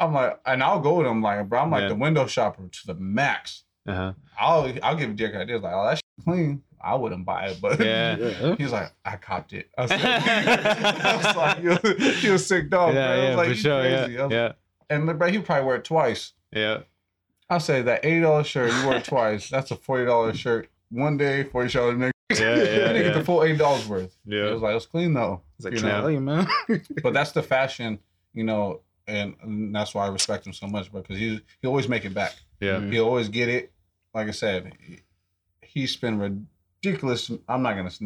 [0.00, 1.88] I'm like, and I'll go with him like, bro, I'm like Yeah.
[1.88, 3.64] the window shopper to the max.
[3.86, 4.12] Uh huh.
[4.38, 6.62] I'll I'll give DeEric ideas like, oh, that shit clean.
[6.80, 8.16] I wouldn't buy it, but Yeah.
[8.16, 8.54] Yeah.
[8.56, 9.68] He was like, I copped it.
[9.76, 12.94] I was like, I was like he, was, he was sick dog.
[12.94, 13.06] yeah.
[13.06, 13.14] bro.
[13.14, 13.36] I was Yeah.
[13.36, 13.80] like, for "You sure.
[13.82, 14.22] crazy." I Yeah.
[14.24, 14.52] was- Yeah.
[14.90, 16.32] And bro, he probably wear it twice.
[16.52, 16.78] Yeah.
[17.50, 19.48] I say that eighty dollar shirt you wear it twice.
[19.50, 20.68] That's a forty dollar shirt.
[20.90, 22.14] One day, forty dollars next.
[22.38, 24.16] Yeah, yeah, I didn't get the full eight dollars worth.
[24.26, 25.40] Yeah, It was like it's clean though.
[25.56, 26.08] It's like, You you know?
[26.08, 26.46] know, man.
[27.02, 27.98] But that's the fashion,
[28.34, 31.88] you know, and, and that's why I respect him so much because he he always
[31.88, 32.34] make it back.
[32.60, 32.80] Yeah.
[32.80, 33.72] He always get it.
[34.14, 34.98] Like I said, he,
[35.62, 37.30] he spent ridiculous.
[37.48, 38.00] I'm not gonna s-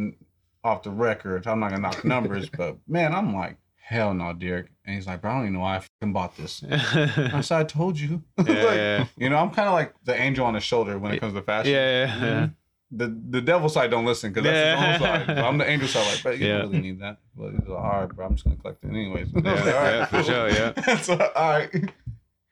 [0.65, 1.47] off the record.
[1.49, 4.69] I'm not gonna knock numbers, but man, I'm like hell no, DeEric.
[4.85, 6.65] And he's like, bro, I don't even know why I fucking bought this.
[6.71, 8.23] I said, I told you.
[8.39, 9.07] Yeah, Like, yeah.
[9.17, 11.43] You know, I'm kind of like the angel on the shoulder when it comes to
[11.43, 11.73] fashion.
[11.73, 12.49] yeah, yeah.
[12.95, 14.93] The the devil side don't listen because that's Yeah.
[14.93, 15.27] his own side.
[15.29, 16.59] But I'm the angel side, like, bro, you Yeah.
[16.59, 17.19] don't really need that.
[17.37, 19.29] But he's like, all right, bro, I'm just gonna collect it anyways.
[19.35, 20.97] Yeah, like, yeah, for sure, yeah.
[20.99, 21.71] so, all right.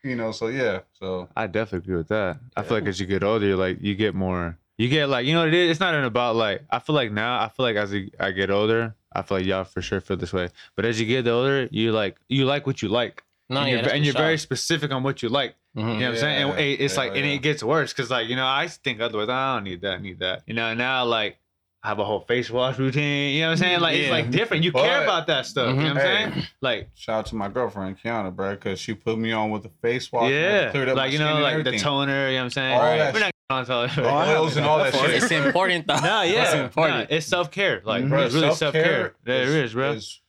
[0.03, 2.39] You know, so yeah, so I definitely agree with that.
[2.57, 4.57] I feel like as you get older, you're like you get more.
[4.78, 5.72] You get like you know what it is.
[5.72, 6.62] It's not even about like.
[6.70, 7.39] I feel like now.
[7.39, 10.33] I feel like as I get older, I feel like y'all for sure feel this
[10.33, 10.49] way.
[10.77, 13.25] But as you get older, you like you like what you like.
[13.49, 14.23] No, and yeah, you're, and you're sure.
[14.23, 15.57] very specific on what you like.
[15.77, 15.81] Mhm.
[15.81, 16.51] You know what I'm saying?
[16.51, 19.01] And it- it's yeah, like, and it gets worse because, like, you know, I think
[19.01, 19.29] otherwise.
[19.29, 20.43] I don't need that, I need that.
[20.47, 21.39] You know, now like
[21.83, 23.35] I have a whole face wash routine.
[23.35, 23.81] You know what I'm saying?
[23.81, 24.63] Like, it's like different.
[24.65, 25.75] You care about that stuff.
[25.75, 26.31] You know what I'm Hey.
[26.33, 26.47] saying?
[26.61, 29.71] Like, Shout out to my girlfriend Kiana, bro, because she put me on with the
[29.83, 30.31] face wash.
[30.31, 32.29] yeah, cleared up my like you know, and like the toner.
[32.29, 32.75] You know what I'm saying?
[32.75, 35.11] All that We're not on to oils and all that shit.
[35.22, 35.96] It's important though.
[35.98, 37.11] No, yeah, It's no, important.
[37.11, 37.82] it's self care.
[37.84, 39.14] Like, Bro, it's really self care.
[39.24, 39.92] There is- it is, bro.
[39.92, 40.20] is-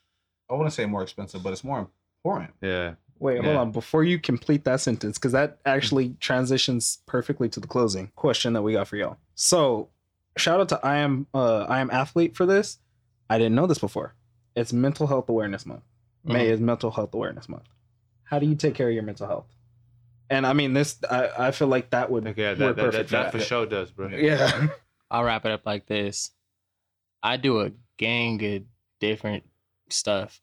[0.50, 1.88] I wouldn't say more expensive, but it's more
[2.26, 2.54] important.
[2.62, 3.72] yeah, Wait, hold on.
[3.72, 8.62] Before you complete that sentence, because that actually transitions perfectly to the closing question that
[8.64, 9.18] we got for y'all.
[9.36, 9.90] So,
[10.38, 12.80] shout out to I am uh, I Am Athlete for this.
[13.30, 14.16] I didn't know this before.
[14.56, 15.84] It's Mental Health Awareness Month.
[16.26, 16.54] May Mm-hmm.
[16.54, 17.70] is Mental Health Awareness Month.
[18.24, 19.46] How do you take care of your mental health?
[20.32, 23.08] And I mean, this I, I feel like that would okay, work that, that, that,
[23.10, 24.08] that for for sure does, bro.
[24.08, 24.68] Yeah.
[25.12, 26.32] I'll wrap it up like this.
[27.22, 28.64] I do a gang of
[29.02, 29.44] different
[29.90, 30.42] stuff.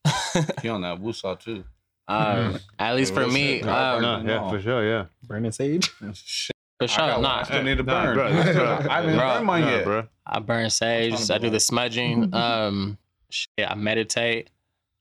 [0.62, 1.64] you on that woosah too.
[2.06, 5.06] um, at least for me, um, No, yeah, for sure, yeah.
[5.26, 5.88] Brandon Sage.
[5.88, 6.04] For
[6.82, 7.40] I sure, got- nah.
[7.40, 8.14] I still need to Nah, burn.
[8.14, 8.76] bro, I bro.
[8.90, 9.84] haven't Bro, burned mine Nah, yet.
[9.84, 10.08] bro.
[10.26, 11.30] I burn sage.
[11.30, 12.32] I do the smudging.
[12.34, 12.98] Um,
[13.30, 14.50] shit, I meditate.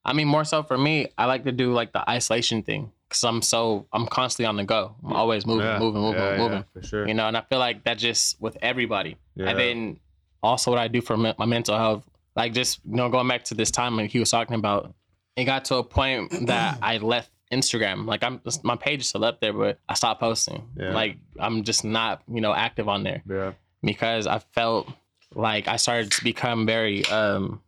[0.06, 3.24] I mean, more so for me, I like to do like the isolation thing because
[3.24, 4.96] I'm so I'm constantly on the go.
[5.06, 6.58] I'm always moving, Yeah, moving, moving, yeah, moving.
[6.60, 7.08] yeah, for sure.
[7.08, 9.18] You know, and I feel like that just with everybody.
[9.36, 9.50] Yeah.
[9.50, 10.00] And then
[10.44, 12.04] also what I do for me- my mental health,
[12.36, 14.94] like just you know going back to this time when he was talking about,
[15.36, 18.06] it got to a point that I left Instagram.
[18.06, 20.68] Like I'm my page is still up there, but I stopped posting.
[20.78, 20.92] Yeah.
[20.94, 24.90] Like I'm just not you know active on there yeah, because I felt
[25.34, 27.62] like I started to become very um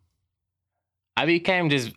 [1.18, 1.92] I became just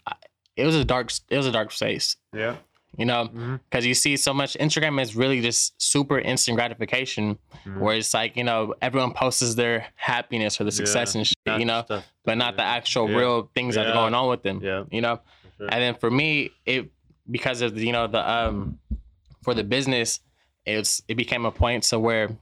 [0.56, 2.56] it was a dark it was a dark space, yeah.
[2.96, 7.78] You know, because you see so much Instagram is really just super instant gratification Mhm.
[7.80, 11.18] where it's like, you know, everyone posts their happiness or the success Yeah.
[11.20, 12.04] and shit, you know, stuff.
[12.24, 13.16] but not the actual Yeah.
[13.16, 14.60] real things that are going on with them.
[14.62, 15.20] Yeah, You know?
[15.58, 15.68] sure.
[15.70, 16.90] And then for me, it
[17.30, 18.78] because of the, you know the um
[19.42, 20.20] for the business,
[20.66, 22.36] it's it became a point to where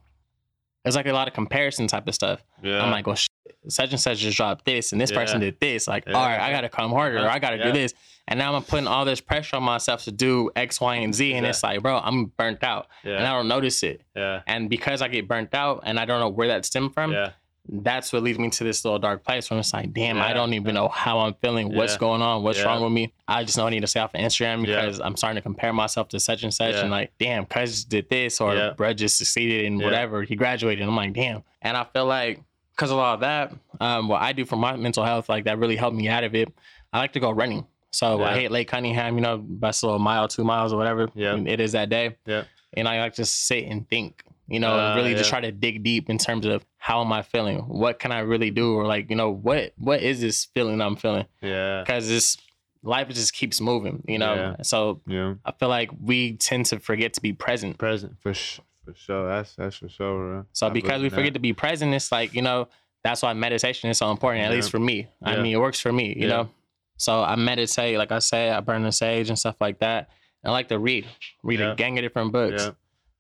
[0.85, 2.43] it's like a lot of comparison type of stuff.
[2.63, 2.83] yeah.
[2.83, 3.29] I'm like, well, shit,
[3.69, 5.87] such and such just dropped this, and this person did this.
[5.87, 6.15] Like, Yeah.
[6.15, 7.65] all right, I gotta come harder, or I gotta Yeah.
[7.65, 7.93] do this.
[8.29, 11.33] And now I'm putting all this pressure on myself to do X, Y, and Z,
[11.35, 14.03] and it's like, bro, I'm burnt out, and I don't notice it.
[14.15, 17.13] yeah, And because I get burnt out, and I don't know where that stemmed from,
[17.13, 17.31] yeah,
[17.73, 20.53] that's what leads me to this little dark place where it's like, damn, I don't
[20.55, 21.99] even know how I'm feeling, what's Yeah.
[22.01, 22.65] going on, what's Yeah.
[22.65, 23.13] wrong with me.
[23.29, 24.81] I just know I need to stay off of Instagram Yeah.
[24.83, 26.81] because I'm starting to compare myself to such and such, Yeah.
[26.81, 28.73] and like, damn, cuz did this, or Yeah.
[28.77, 29.85] bruh just succeeded in Yeah.
[29.85, 30.87] whatever, he graduated.
[30.87, 31.45] I'm like, damn.
[31.63, 32.41] And I feel like
[32.75, 35.59] because of all of that, um, what I do for my mental health, like that
[35.59, 36.53] really helped me out of it.
[36.93, 37.67] I like to go running.
[37.93, 38.35] So I Yeah.
[38.37, 41.37] hate Lake Cunningham, you know, best little mile, two miles, or whatever Yeah.
[41.37, 42.17] it is that day.
[42.27, 42.45] Yeah.
[42.75, 45.83] And I like to sit and think, you know, Uh, really just try to dig
[45.83, 47.59] deep in terms of how am I feeling?
[47.61, 48.75] What can I really do?
[48.75, 51.27] Or like, you know, what what is this feeling I'm feeling?
[51.41, 52.37] yeah, Because this
[52.83, 54.35] life just keeps moving, you know.
[54.35, 54.57] Yeah.
[54.63, 55.35] So yeah.
[55.45, 57.79] I feel like we tend to forget to be present.
[57.79, 59.29] Present for sh- for sure.
[59.29, 60.17] That's that's for sure.
[60.33, 60.47] Bro.
[60.53, 61.35] So I because we forget that.
[61.35, 62.69] to be present, it's like, you know,
[63.05, 64.57] that's why meditation is so important, at Yeah.
[64.57, 65.07] least for me.
[65.23, 66.29] I mean, it works for me, you Yeah.
[66.29, 66.51] know.
[66.97, 70.11] So I meditate, like I say, I burn the sage and stuff like that.
[70.45, 71.07] I like to read,
[71.43, 71.73] read Yeah.
[71.73, 72.71] a gang of different books.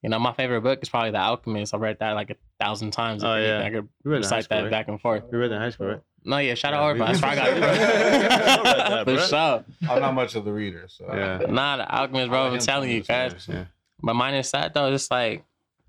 [0.02, 0.06] Yeah.
[0.06, 1.74] You know, my favorite book is probably The Alchemist.
[1.74, 3.22] I've read that like a thousand times.
[3.24, 3.62] Oh, yeah.
[3.64, 4.70] I could We read in recite school, that right?
[4.70, 5.24] back and forth.
[5.30, 6.00] We read that in high school, right?
[6.24, 7.06] No, yeah, shout Yeah, out we- Orphan.
[7.06, 9.04] That's where I got I read that, it.
[9.04, 9.26] For bro.
[9.26, 9.64] sure.
[9.90, 11.38] I'm not much of the reader, so Yeah.
[11.48, 12.44] Nah, The Alchemist, bro.
[12.44, 13.46] I I'm telling you, guys.
[13.48, 13.64] Yeah.
[14.02, 14.92] But mine is that though.
[14.92, 15.44] It's like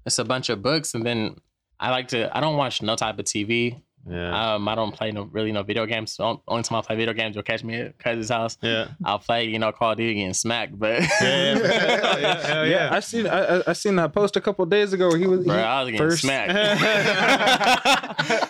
[0.06, 1.36] it's a bunch of books, and then
[1.80, 2.36] I like to.
[2.36, 3.82] I don't watch no type of TV.
[4.10, 4.56] Yeah.
[4.56, 6.12] Um, I don't play no really no video games.
[6.14, 8.58] So only time I play video games, you'll catch me at cousin's house.
[8.62, 8.88] yeah.
[9.06, 11.70] I'll play, you know, Call of Duty and smacked, but Yeah, yeah, for sure.
[12.20, 15.28] yeah, yeah, I seen I, I- I seen that post a couple days ago he
[15.28, 16.52] was bro, he- I was getting first- smacked.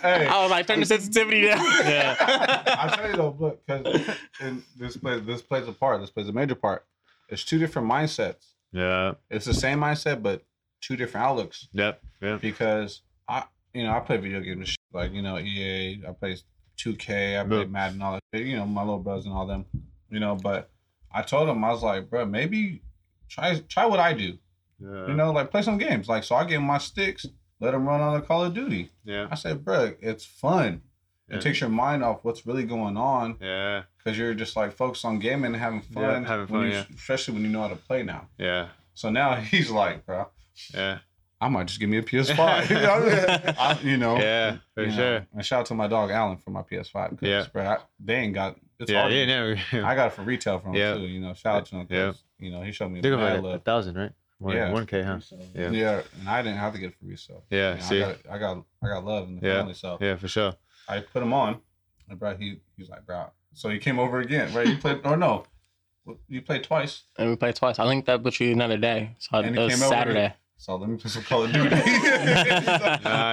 [0.01, 0.25] Hey.
[0.27, 1.59] I was like, turn the sensitivity down.
[1.83, 2.15] Yeah.
[2.79, 4.07] I'll tell you though, look, because
[4.77, 6.01] this plays this plays a part.
[6.01, 6.85] This plays a major part.
[7.29, 8.45] It's two different mindsets.
[8.71, 9.13] Yeah.
[9.29, 10.43] It's the same mindset, but
[10.81, 11.67] two different outlooks.
[11.73, 12.01] Yep.
[12.21, 12.41] Yep.
[12.41, 13.43] Because I,
[13.73, 16.03] you know, I play video games, like you know, EA.
[16.07, 16.37] I play
[16.77, 17.39] 2K.
[17.39, 17.65] I play Yeah.
[17.65, 18.23] Madden, all that.
[18.33, 19.65] shit, You know, my little brothers and all them.
[20.09, 20.69] You know, but
[21.13, 22.81] I told him I was like, bro, maybe
[23.29, 24.37] try try what I do.
[24.79, 25.07] Yeah.
[25.07, 26.07] You know, like play some games.
[26.09, 27.25] Like so, I give him my sticks,
[27.59, 28.89] let him run on the Call of Duty.
[29.03, 29.27] Yeah.
[29.31, 30.81] I said, bro, it's fun.
[31.29, 31.37] Yeah.
[31.37, 33.83] It takes your mind off what's really going on Yeah.
[33.97, 36.03] because you're just like focused on gaming and having fun.
[36.03, 36.83] Yeah, having when fun, you- yeah.
[36.93, 38.27] Especially when you know how to play now.
[38.37, 38.67] Yeah.
[38.95, 40.27] So now he's like, bro,
[40.73, 40.99] Yeah.
[41.41, 42.69] I might just give me a PS5.
[42.69, 44.15] you know, I you know?
[44.17, 44.57] Yeah.
[44.75, 45.27] For you know, sure.
[45.33, 47.17] And shout out to my dog Alan for my PS5.
[47.21, 47.47] Yeah.
[47.51, 49.01] bro, I, they ain't got it's Yeah.
[49.01, 49.13] hard.
[49.13, 49.25] Yeah.
[49.25, 49.59] Never.
[49.85, 51.07] I got it for retail from him too.
[51.07, 51.87] You know, shout out to him.
[51.87, 52.11] 'cause, Yeah.
[52.45, 54.11] You know, he showed me They're mad like a thousand, right?
[54.37, 54.71] One, Yeah.
[54.71, 55.19] One K, huh?
[55.55, 55.69] Yeah.
[55.71, 56.01] Yeah.
[56.19, 57.43] and I didn't have to get it for resale.
[57.49, 57.71] Yeah.
[57.73, 58.03] You know, See.
[58.03, 59.57] I got, I got, I got love in the Yeah.
[59.57, 59.73] family.
[59.73, 60.15] So Yeah.
[60.15, 60.53] For sure.
[60.87, 61.59] I put him on,
[62.09, 63.25] and bro, he he was like, bro.
[63.53, 64.67] So he came over again, right?
[64.67, 65.45] He played, or no,
[66.27, 67.03] You played twice.
[67.17, 67.77] and we played twice.
[67.79, 69.15] I linked up with you another day.
[69.19, 70.33] So And it it was came out with Saturday.
[70.61, 71.69] So let me play some Call of Duty.
[71.75, 71.79] Nah,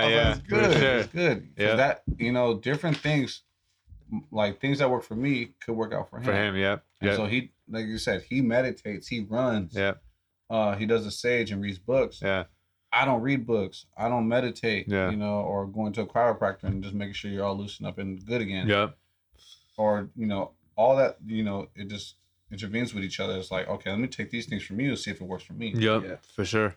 [0.09, 0.79] yeah, it's for good.
[0.79, 0.97] sure.
[0.97, 1.49] It's good.
[1.59, 1.75] Yeah.
[1.75, 3.43] That you know, different things,
[4.31, 6.25] like things that work for me, could work out for him.
[6.25, 6.85] For him, yep.
[7.03, 7.17] And Yep.
[7.19, 9.75] So he, like you said, he meditates, he runs.
[9.75, 9.95] Yeah.
[10.49, 12.21] Uh, he does a sage and reads books.
[12.23, 12.45] Yeah.
[12.91, 13.85] I don't read books.
[13.95, 14.89] I don't meditate.
[14.89, 15.11] Yeah.
[15.11, 17.99] You know, or going to a chiropractor and just making sure you're all loosened up
[17.99, 18.69] and good again.
[18.69, 18.97] Yep.
[19.77, 21.19] Or you know, all that.
[21.27, 22.15] You know, it just
[22.51, 23.37] intervenes with each other.
[23.37, 25.45] It's like, okay, let me take these things from you and see if it works
[25.45, 25.75] for me.
[25.77, 26.03] Yep.
[26.05, 26.17] Yeah.
[26.35, 26.75] For sure.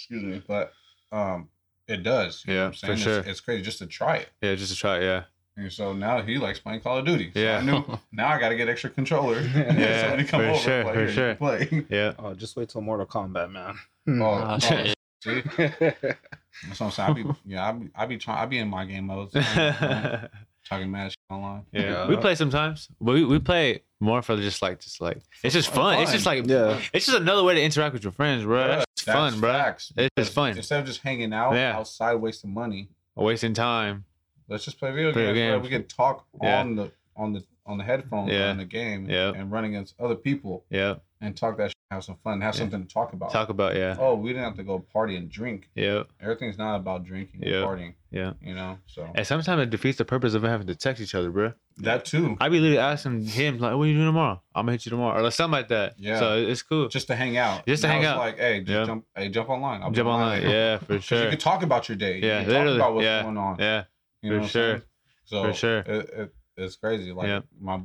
[0.00, 0.72] Excuse me, but
[1.12, 1.48] um,
[1.86, 2.42] it does.
[2.46, 2.92] You know Yeah, what I'm for saying?
[2.92, 3.30] It's- sure.
[3.30, 4.28] It's, crazy just to try it.
[4.40, 4.98] Yeah, just to try.
[4.98, 5.02] It.
[5.04, 5.22] Yeah.
[5.56, 7.32] And so now he likes playing Call of Duty.
[7.34, 7.58] So Yeah.
[7.58, 9.40] I knew now I got to get extra controller.
[9.54, 10.58] Yeah, Somebody come for over.
[10.58, 11.86] sure, like, for sure." Play.
[11.90, 12.12] Yeah.
[12.18, 13.74] Oh, just wait till Mortal Kombat, man.
[14.08, 14.94] Oh, Oh, oh, shit.
[15.22, 17.10] see, that's what I'm saying.
[17.10, 18.38] I be, yeah, I be, I be trying.
[18.38, 19.34] I be in my game modes.
[19.34, 20.28] yeah.
[20.70, 21.62] Talking mad shit online.
[21.72, 22.06] Yeah.
[22.08, 25.54] We uh, play sometimes, but we, we play more for just like just like it's
[25.54, 26.00] just fun.
[26.00, 26.80] It's just like Yeah.
[26.94, 28.66] it's just another way to interact with your friends, bro.
[28.66, 29.50] Yeah, It's fun, bro.
[29.52, 29.92] facts.
[29.96, 30.56] It's just fun.
[30.56, 31.76] Instead of just hanging out Yeah.
[31.76, 34.04] outside wasting money, Wasting time.
[34.48, 35.52] let's just play video Video games.
[35.54, 35.62] games.
[35.64, 36.60] We can talk Yeah.
[36.60, 38.50] on the on the on the headphones Yeah.
[38.50, 39.32] on the game Yeah.
[39.34, 40.96] and run against other people Yeah.
[41.20, 42.58] And talk that shit, have some fun, have Yeah.
[42.60, 43.30] something to talk about.
[43.32, 43.96] Talk about yeah.
[43.98, 45.68] Oh, we didn't have to go party and drink.
[45.74, 46.04] Yeah.
[46.20, 47.60] Everything's not about drinking and Yeah.
[47.62, 47.94] partying.
[48.10, 48.32] Yeah.
[48.42, 51.30] You know, so And sometimes it defeats the purpose of having to text each other,
[51.30, 51.52] bro.
[51.78, 52.36] that too.
[52.40, 54.42] I be literally asking him like, "What are you doing tomorrow?
[54.54, 55.94] I'm gonna hit you tomorrow," or like something like that.
[55.98, 56.18] Yeah.
[56.18, 56.88] So it's cool.
[56.88, 57.64] Just to hang out.
[57.66, 58.18] Just to Now hang out.
[58.18, 58.84] Like, hey, just Yeah.
[58.84, 59.82] jump, hey, jump online.
[59.82, 60.42] I'll Jump online.
[60.42, 61.24] Yeah, for sure.
[61.24, 62.18] You can talk about your day.
[62.18, 62.76] You Yeah, can talk literally.
[62.76, 63.22] about what's Yeah.
[63.22, 63.56] going on.
[63.58, 63.84] Yeah.
[64.22, 64.82] You for know what I'm sure.
[65.24, 65.78] So For sure.
[65.78, 67.12] It, it, it's crazy.
[67.12, 67.40] Like Yeah.
[67.60, 67.80] my,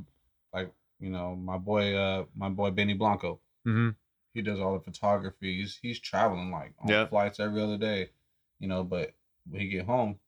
[1.06, 3.38] you know, my boy, uh, my boy Benny Blanco.
[3.66, 3.90] Mm-hmm.
[4.34, 5.58] He does all the photography.
[5.60, 7.06] He's he's traveling like on Yeah.
[7.06, 8.10] flights every other day.
[8.58, 9.14] You know, but
[9.48, 10.18] when he get home,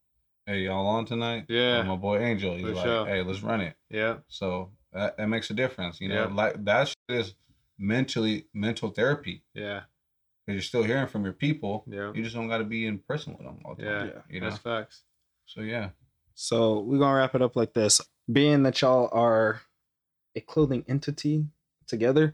[0.46, 1.46] hey, y'all on tonight?
[1.48, 1.80] Yeah.
[1.80, 2.54] Or my boy Angel.
[2.54, 3.06] He's For like, sure.
[3.06, 3.74] hey, let's run it.
[3.90, 4.18] Yeah.
[4.28, 6.00] So that, that makes a difference.
[6.00, 6.34] You know, Yeah.
[6.34, 7.34] like that shit is
[7.76, 9.42] mentally mental therapy.
[9.54, 9.80] Yeah.
[10.46, 11.84] Because you're still hearing from your people.
[11.88, 12.12] Yeah.
[12.14, 14.06] You just don't got to be in person with them all the time.
[14.14, 14.20] Yeah.
[14.30, 14.48] You know.
[14.50, 15.02] That's facts.
[15.46, 15.90] So yeah.
[16.34, 18.00] So we're gonna wrap it up like this.
[18.30, 19.60] Being that y'all are
[20.38, 21.44] a clothing entity
[21.86, 22.32] together,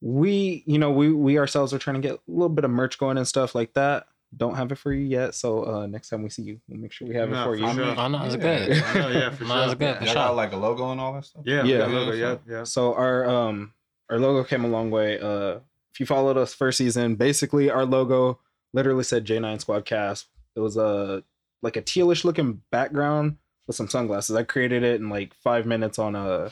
[0.00, 2.98] we, you know, we we ourselves are trying to get a little bit of merch
[2.98, 4.06] going and stuff like that.
[4.36, 6.90] Don't have it for you yet, so uh next time we see you, we'll make
[6.92, 7.72] sure we have it for for you.
[7.74, 7.94] sure.
[7.96, 8.40] Oh no, it's Yeah.
[8.66, 8.82] good.
[8.82, 11.12] I know, yeah, for No, it's good for Y'all got like a logo and all
[11.14, 11.42] that stuff.
[11.44, 11.64] Yeah.
[11.64, 11.78] Yeah.
[11.78, 11.86] Yeah.
[11.86, 12.12] Logo.
[12.12, 12.36] Yeah.
[12.48, 12.64] Yeah.
[12.64, 13.74] So our um
[14.10, 15.20] our logo came a long way.
[15.20, 15.58] Uh
[15.92, 18.38] if you followed us first season, basically our logo
[18.72, 20.26] literally said J9 Squad Cast.
[20.56, 21.22] It was a
[21.62, 24.34] like a tealish looking background with some sunglasses.
[24.34, 26.50] I created it in like five minutes on a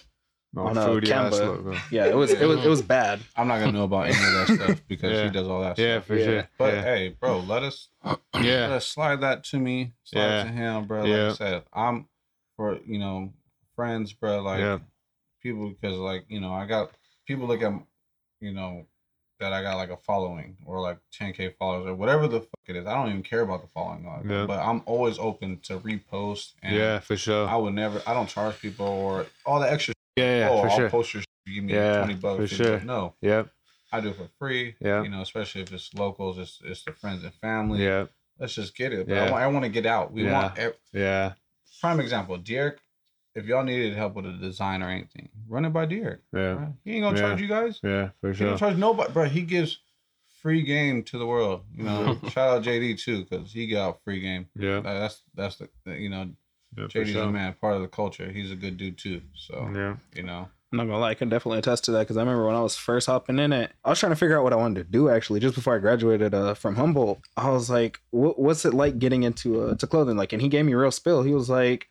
[0.56, 1.76] On a foodie ass logo.
[1.92, 3.20] yeah, it was it was it was bad.
[3.36, 5.24] I'm not gonna know about any of that stuff because Yeah.
[5.24, 5.84] he does all that stuff.
[5.84, 6.06] Yeah, stuff.
[6.06, 6.24] for Yeah.
[6.24, 6.48] sure.
[6.58, 6.82] But yeah.
[6.82, 8.66] hey, bro, let us let yeah.
[8.70, 10.42] us slide that to me, slide Yeah.
[10.44, 11.00] to him, bro.
[11.02, 11.28] Like Yeah.
[11.30, 12.06] I said, I'm
[12.56, 13.32] for you know
[13.76, 14.40] friends, bro.
[14.42, 14.78] Like Yeah.
[15.40, 16.90] people because like you know I got
[17.28, 17.72] people look at
[18.40, 18.86] you know
[19.38, 22.76] that I got like a following or like 10k followers or whatever the fuck it
[22.76, 22.86] is.
[22.86, 24.44] I don't even care about the following, like, Yeah.
[24.46, 26.52] but I'm always open to repost.
[26.62, 27.48] And Yeah, for sure.
[27.48, 28.02] I would never.
[28.06, 29.94] I don't charge people or all the extra.
[30.16, 30.90] Yeah, yeah, oh, for I'll sure.
[30.90, 31.20] post your.
[31.22, 32.38] shit, You give me Yeah, twenty bucks.
[32.50, 32.80] for sure.
[32.80, 33.48] No, Yep.
[33.92, 34.76] I do it for free.
[34.80, 35.02] Yeah.
[35.02, 37.82] You know, especially if it's locals, it's it's the friends and family.
[37.84, 38.06] Yeah.
[38.38, 39.06] Let's just get it.
[39.08, 39.24] But Yeah.
[39.24, 40.12] I, want, I want to get out.
[40.12, 40.32] We Yeah.
[40.32, 41.32] want ev- Yeah.
[41.80, 42.38] prime example.
[42.38, 42.76] DeEric,
[43.34, 46.20] if y'all needed help with a design or anything, run it by DeEric.
[46.32, 46.54] Yeah.
[46.54, 46.74] bro.
[46.84, 47.22] He ain't gonna Yeah.
[47.22, 47.80] charge you guys.
[47.82, 48.10] Yeah.
[48.20, 48.52] For sure.
[48.52, 49.24] He charge nobody, bro.
[49.24, 49.78] He gives
[50.40, 51.64] free game to the world.
[51.74, 54.48] You know, shout out JD too, because he got free game.
[54.56, 54.80] Yeah.
[54.80, 56.30] That's that's the you know
[56.76, 56.84] Yeah.
[56.88, 58.30] For JD's a man, part of the culture.
[58.30, 59.22] He's a good dude too.
[59.34, 59.96] So Yeah.
[60.14, 62.46] you know, I'm not gonna lie, I can definitely attest to that because I remember
[62.46, 64.56] when I was first hopping in it, I was trying to figure out what I
[64.56, 67.20] wanted to do actually just before I graduated uh, from Humboldt.
[67.36, 70.16] I was like, what's it like getting into uh, to clothing?
[70.16, 71.22] Like, and he gave me a real spill.
[71.24, 71.88] He was like,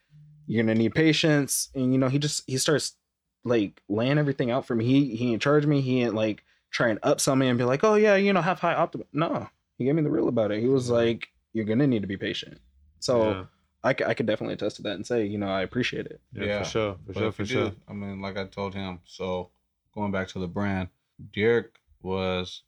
[0.48, 2.96] you're gonna need patience, and you know, he just he starts
[3.44, 4.86] like laying everything out for me.
[4.86, 5.82] He he ain't charge me.
[5.82, 8.60] He ain't like try and upsell me and be like, oh yeah, you know, have
[8.60, 9.10] high optimism.
[9.12, 10.62] No, he gave me the real about it.
[10.62, 12.60] He was like, you're gonna need to be patient.
[13.00, 13.44] So yeah.
[13.84, 16.20] I, c- I could definitely attest to that and say, you know, I appreciate it.
[16.34, 16.60] Yeah, Yeah.
[16.64, 16.94] For sure.
[17.06, 17.32] For But sure.
[17.32, 17.70] For sure.
[17.70, 19.00] do, I mean, like I told him.
[19.06, 19.50] So
[19.94, 20.90] going back to the brand,
[21.36, 21.70] DeEric
[22.02, 22.64] was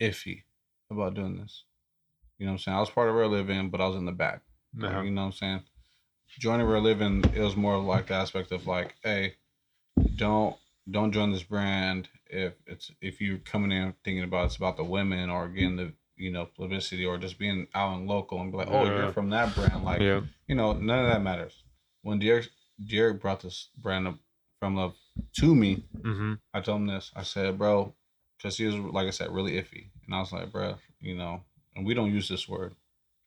[0.00, 0.42] iffy
[0.90, 1.64] about doing this.
[2.38, 2.76] You know what I'm saying?
[2.76, 4.42] I was part of Real Living, but I was in the back.
[4.82, 5.00] Uh-huh.
[5.00, 5.62] you know what I'm saying?
[6.38, 9.34] Joining Real Living, it was more like the aspect of like, hey,
[10.16, 10.56] don't
[10.90, 14.84] don't join this brand if it's if you're coming in thinking about it's about the
[14.84, 18.58] women or getting the you know publicity or just being out and local and be
[18.58, 18.96] like, oh, Yeah.
[19.04, 20.20] you're from that brand, like Yeah.
[20.48, 21.62] you know, none of that matters.
[22.02, 22.48] When DeEric
[22.84, 24.18] DeEric brought this brand up
[24.60, 24.94] From Luv
[25.40, 26.34] to me, Mm-hmm.
[26.54, 27.10] I told him this.
[27.14, 27.94] I said, bro,
[28.36, 31.42] because he was like I said, really iffy, and I was like, bro, you know,
[31.74, 32.74] and we don't use this word.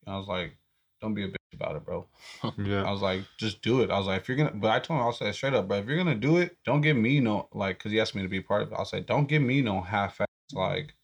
[0.06, 0.52] And I was like,
[1.00, 2.06] don't be a bitch about it, bro.
[2.58, 2.82] yeah.
[2.84, 3.90] I was like, just do it.
[3.90, 5.78] I was like, if you're gonna, but I told him, I'll say straight up, bro,
[5.78, 8.28] if you're gonna do it, don't give me no like, cause he asked me to
[8.28, 8.74] be part of it.
[8.76, 10.94] I'll say, don't give me no half ass like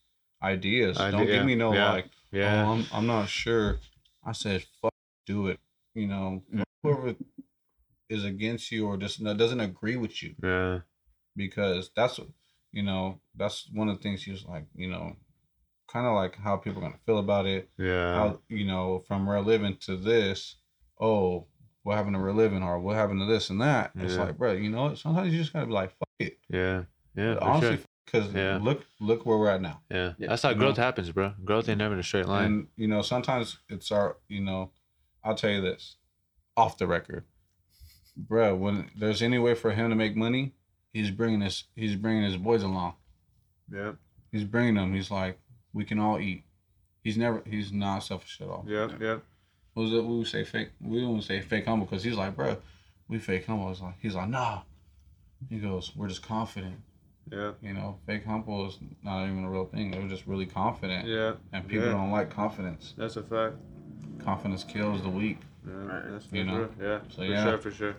[0.42, 0.96] ideas.
[0.96, 1.92] don't Idea, give me no yeah.
[1.92, 2.66] like, oh, Yeah.
[2.66, 3.78] oh, I'm, I'm not sure.
[4.24, 4.94] I said, fuck,
[5.26, 5.60] do it.
[5.94, 6.62] You know, mm-hmm.
[6.82, 7.14] whoever
[8.08, 10.80] is against you or just doesn't agree with you, Yeah.
[11.34, 12.20] because that's,
[12.72, 15.16] you know, that's one of the things he was like, you know,
[15.88, 18.14] kind of like how people are gonna feel about it Yeah.
[18.14, 20.56] how you know from real living to this
[21.00, 21.46] oh
[21.84, 24.52] what happened to real living or what happened to this and that it's like bro
[24.52, 26.82] you know what sometimes you just gotta be like fuck it Yeah.
[27.14, 27.36] Yeah.
[27.40, 27.86] Honestly sure.
[28.06, 28.58] Because Yeah.
[28.62, 30.14] look look where we're at now Yeah.
[30.18, 30.28] Yeah.
[30.28, 30.82] That's how You growth know?
[30.84, 31.34] happens, bro.
[31.44, 32.44] Growth ain't never in a straight line.
[32.46, 34.70] and you know sometimes it's our you know
[35.24, 35.96] i'll tell you this
[36.56, 37.24] off the record
[38.16, 40.52] bro when there's any way for him to make money
[40.92, 42.94] he's bringing his he's bringing his boys along
[43.70, 43.92] yeah.
[44.32, 45.38] he's bringing them he's like
[45.74, 46.44] we can all eat
[47.02, 48.88] he's never he's not selfish at all Yeah.
[49.00, 49.18] Yeah.
[49.74, 50.02] What was it?
[50.04, 50.70] We would say fake.
[50.80, 52.56] We don't say fake humble because he's like, bro,
[53.08, 53.70] we fake humble.
[53.70, 54.62] It's like he's like, nah.
[55.50, 56.76] He goes, we're just confident.
[57.30, 57.52] Yeah.
[57.60, 59.90] You know, fake humble is not even a real thing.
[59.90, 61.32] They're just really confident, Yeah.
[61.52, 61.92] and people yeah.
[61.92, 62.94] don't like confidence.
[62.96, 63.56] That's a fact.
[64.24, 65.38] Confidence kills the weak.
[65.66, 66.00] Yeah.
[66.10, 66.68] That's You know?
[66.80, 67.00] Yeah.
[67.08, 67.44] So, for yeah.
[67.44, 67.58] sure.
[67.58, 67.96] For sure.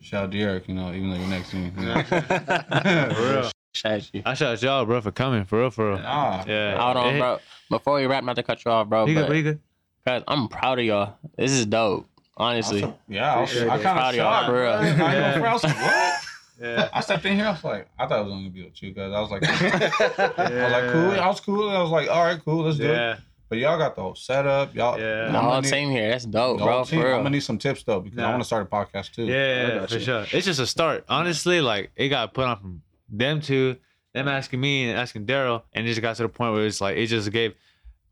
[0.00, 1.72] Shout out to Eric, you know, even though you're next to me.
[1.78, 2.02] You know?
[2.02, 3.50] For real.
[3.74, 4.22] Shout you.
[4.26, 5.44] I shout out y'all, bro, for coming.
[5.44, 5.70] For real.
[5.70, 5.98] For real.
[5.98, 6.78] Nah, Yeah.
[6.78, 7.38] Hold on, bro.
[7.70, 9.06] Before we wrap, not to cut you off, bro.
[9.06, 9.20] You good?
[9.22, 9.60] but But you good?
[10.06, 11.14] guys, I'm proud of y'all.
[11.36, 12.06] This is dope.
[12.36, 12.82] Honestly.
[12.82, 13.82] Also- yeah, I, was, Appreciate I it.
[13.82, 14.46] kind Proud of of y'all, shocked.
[14.46, 14.62] for real.
[14.62, 14.72] bro.
[14.80, 15.32] I ain't gonna Yeah.
[15.32, 15.46] front.
[15.46, 16.21] I was like, what?
[16.62, 16.88] Yeah.
[16.92, 17.46] I stepped in here.
[17.46, 19.12] I was like, I thought it was only gonna be with you guys.
[19.12, 21.10] I was like, I was like, cool.
[21.20, 21.70] I was cool.
[21.70, 22.64] I was like, all right, cool.
[22.64, 23.18] Let's do it.
[23.48, 24.74] But y'all got the whole setup.
[24.74, 25.26] Y'all, Yeah.
[25.26, 26.08] I'm the whole need- team here.
[26.10, 26.84] That's dope, bro.
[26.84, 27.00] team.
[27.00, 28.30] For I'm gonna need some tips though because I Yeah.
[28.30, 29.24] want to start a podcast too.
[29.24, 30.00] Yeah, I got for you.
[30.00, 30.26] sure.
[30.32, 31.04] It's just a start.
[31.08, 33.76] Honestly, like it got put on from them two,
[34.14, 36.80] them asking me and asking Daryl, and it just got to the point where it's
[36.80, 37.54] like it just gave.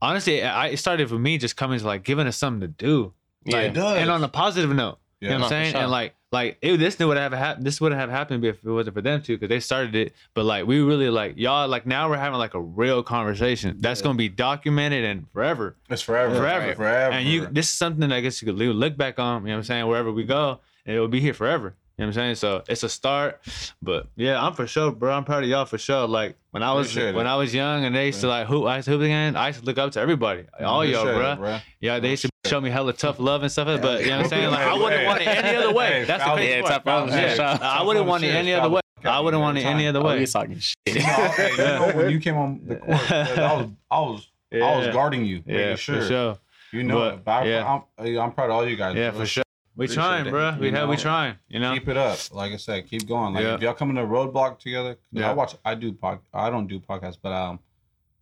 [0.02, 3.12] Honestly, I it started with me just coming to like giving us something to do,
[3.44, 3.60] yeah.
[3.60, 3.96] It does.
[3.98, 4.98] and on a positive note.
[5.20, 5.38] You know Yeah.
[5.40, 5.72] what I'm saying?
[5.72, 5.80] sure.
[5.82, 7.66] And like, like it, this would have happened.
[7.66, 10.14] This wouldn't have happened if it wasn't for them two, because they started it.
[10.34, 11.66] But like, we really like y'all.
[11.68, 14.04] Like now we're having like a real conversation that's Yeah.
[14.04, 15.76] gonna be documented and forever.
[15.88, 16.74] It's forever, Forever.
[16.74, 17.12] forever.
[17.14, 19.42] And you, this is something that I guess you could look back on.
[19.42, 19.86] You know what I'm saying?
[19.86, 21.74] Wherever we go, and it will be here forever.
[22.00, 22.34] You know what I'm saying?
[22.36, 23.42] So it's a start.
[23.82, 25.12] But yeah, I'm for sure, bro.
[25.12, 26.08] I'm proud of y'all for sure.
[26.08, 27.14] Like when I was Appreciate it.
[27.14, 29.36] when I was young and they used to like hoop, I used to hoop again.
[29.36, 31.32] I used to look up to everybody, all y'all, Appreciate bro.
[31.32, 31.58] it, bro.
[31.78, 33.82] Yeah, they used to show me hella tough love and stuff.
[33.82, 34.50] But you know what I'm saying?
[34.50, 36.04] Like I wouldn't want it any other way.
[36.06, 36.72] That's the foul- crazy Yeah, part.
[36.72, 37.56] tough love, Yeah.
[37.58, 37.64] for.
[37.64, 38.80] I wouldn't want it any other way.
[39.04, 40.20] I wouldn't want it any other Oh, way.
[40.20, 40.76] you talking shit.
[40.86, 44.28] You know, hey, you know, when you came on the court, I was, I was,
[44.54, 45.42] I was guarding you.
[45.44, 46.00] making Yeah, sure.
[46.00, 46.38] for sure.
[46.72, 47.24] You know But, it.
[47.24, 47.80] But I- yeah.
[47.98, 48.94] I'm, I'm proud of all you guys.
[48.96, 49.20] Yeah, bro.
[49.20, 49.42] for sure.
[49.80, 50.30] We Appreciate trying, it.
[50.30, 50.56] bro.
[50.60, 51.36] We You have we trying.
[51.48, 51.72] You know.
[51.72, 52.18] Keep it up.
[52.34, 53.32] Like I said, keep going.
[53.32, 53.54] Like Yeah.
[53.54, 55.30] if y'all come in a roadblock together, 'cause Yeah.
[55.30, 55.54] I watch.
[55.64, 56.18] I do pod.
[56.34, 57.60] I don't do podcasts, but um,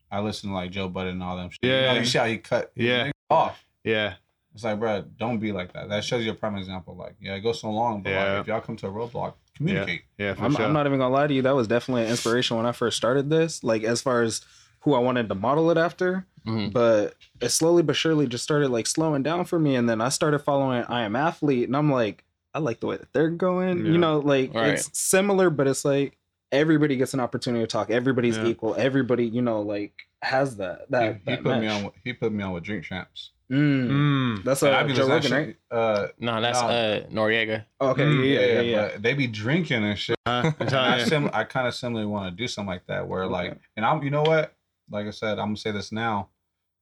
[0.09, 1.51] I listen to like Joe Budden and all them.
[1.51, 1.59] Shit.
[1.65, 1.93] You, Yeah.
[1.95, 2.71] know, you see how he cut.
[2.77, 3.11] Yeah.
[3.29, 3.65] off.
[3.83, 4.15] Yeah.
[4.55, 5.89] It's like, bro, don't be like that.
[5.89, 6.95] That shows you a prime example.
[6.95, 8.33] Like, yeah, it goes so long, but Yeah.
[8.35, 10.03] like, if y'all come to a roadblock, communicate.
[10.17, 10.35] Yeah.
[10.35, 10.65] For I'm, sure.
[10.65, 11.43] I'm not even gonna lie to you.
[11.43, 13.65] That was definitely an inspiration when I first started this.
[13.65, 14.43] Like as far as
[14.83, 16.73] who I wanted to model it after, Mhm.
[16.73, 19.77] but it slowly but surely just started like slowing down for me.
[19.77, 22.25] And then I started following I Am Athlete, and I'm like,
[22.55, 23.85] I like the way that they're going.
[23.85, 23.93] Yeah.
[23.93, 24.69] You know, like Right.
[24.75, 26.17] it's similar, but it's like
[26.51, 27.91] everybody gets an opportunity to talk.
[27.91, 28.47] Everybody's Yeah.
[28.47, 28.75] equal.
[28.77, 29.93] Everybody, you know, like
[30.23, 30.91] has that.
[30.91, 31.85] That, he, he that put me on.
[31.85, 33.31] with- He put me on with Drink Champs.
[33.51, 33.89] Mm.
[33.89, 34.45] Mm.
[34.45, 35.57] That's And uh, Joe Rogan, to right?
[35.71, 36.67] that Uh, No, that's No.
[36.69, 37.65] uh Noreaga.
[37.81, 38.89] Oh, okay, Mm, yeah, yeah, yeah.
[38.93, 40.17] But they be drinking and shit.
[40.27, 40.43] Huh?
[40.45, 43.27] I'm And I, sim- I kind of similarly want to do something like that, where
[43.27, 44.55] like, and I'm, you know what?
[44.91, 46.29] Like I said, I'm gonna say this now,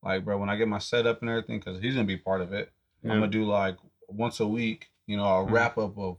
[0.06, 2.52] like, bro, when I get my setup and everything, because he's gonna be part of
[2.52, 2.72] it.
[3.02, 3.12] Yeah.
[3.12, 3.76] I'm gonna do like
[4.08, 5.50] once a week, you know, a Mhm.
[5.50, 6.16] wrap up of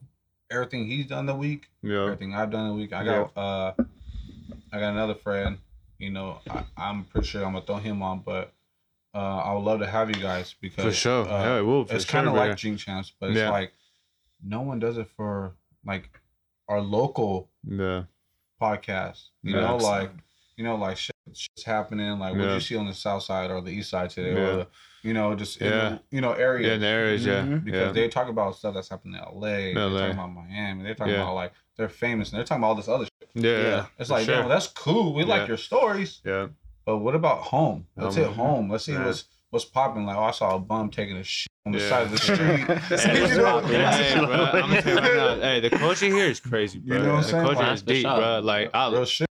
[0.51, 2.03] everything he's done the week, Yeah.
[2.03, 2.93] everything I've done the week.
[2.93, 3.73] I got, uh,
[4.71, 5.57] I got another friend.
[5.99, 8.53] You know, I, I'm pretty sure I'm gonna throw him on, but
[9.15, 11.27] uh, I would love to have you guys because For sure.
[11.27, 11.81] uh, yeah, it will.
[11.89, 13.49] It's sure, kind of like Drink Champs, but it's Yeah.
[13.49, 13.73] like
[14.43, 16.19] no one does it for like
[16.67, 18.03] our local Yeah.
[18.61, 19.29] podcast.
[19.41, 19.61] You Yeah.
[19.61, 20.11] know, like
[20.55, 20.97] you know, like
[21.33, 22.19] shit's happening.
[22.19, 22.53] Like what Yeah.
[22.55, 24.47] you see on the south side or the east side today, Yeah.
[24.47, 24.67] or the
[25.03, 25.89] you know, just in Yeah.
[25.89, 26.67] the, you know areas.
[26.67, 27.41] Yeah, in the areas, yeah.
[27.43, 27.63] Mhm.
[27.63, 27.91] because yeah.
[27.93, 29.73] they talk about stuff that's happening in LA.
[29.73, 30.83] They're talking about Miami.
[30.83, 31.21] They're talking Yeah.
[31.21, 33.29] about like they're famous and they're talking about all this other shit.
[33.35, 33.61] yeah.
[33.61, 33.85] Yeah.
[33.99, 34.35] It's like, sure.
[34.41, 35.13] yo, that's cool.
[35.13, 36.47] We like your stories, Yeah.
[36.85, 37.85] but what about home?
[37.95, 38.25] Let's Home.
[38.25, 38.69] hit home.
[38.71, 39.05] Let's see Yeah.
[39.05, 40.05] what's what's popping.
[40.05, 41.89] Like, oh, I saw a bum taking a shit on the Yeah.
[41.89, 42.39] side of the street.
[42.99, 43.61] Hey, You know?
[43.61, 43.69] poppin'?
[43.69, 45.41] hey, bro, I'm gonna tell you right now.
[45.41, 46.97] Hey, the culture here is crazy, bro.
[46.97, 47.43] You know what I'm the saying?
[47.45, 48.17] culture Like, is deep, sure.
[48.17, 48.39] bro.
[48.43, 49.26] Like, I, Real shit.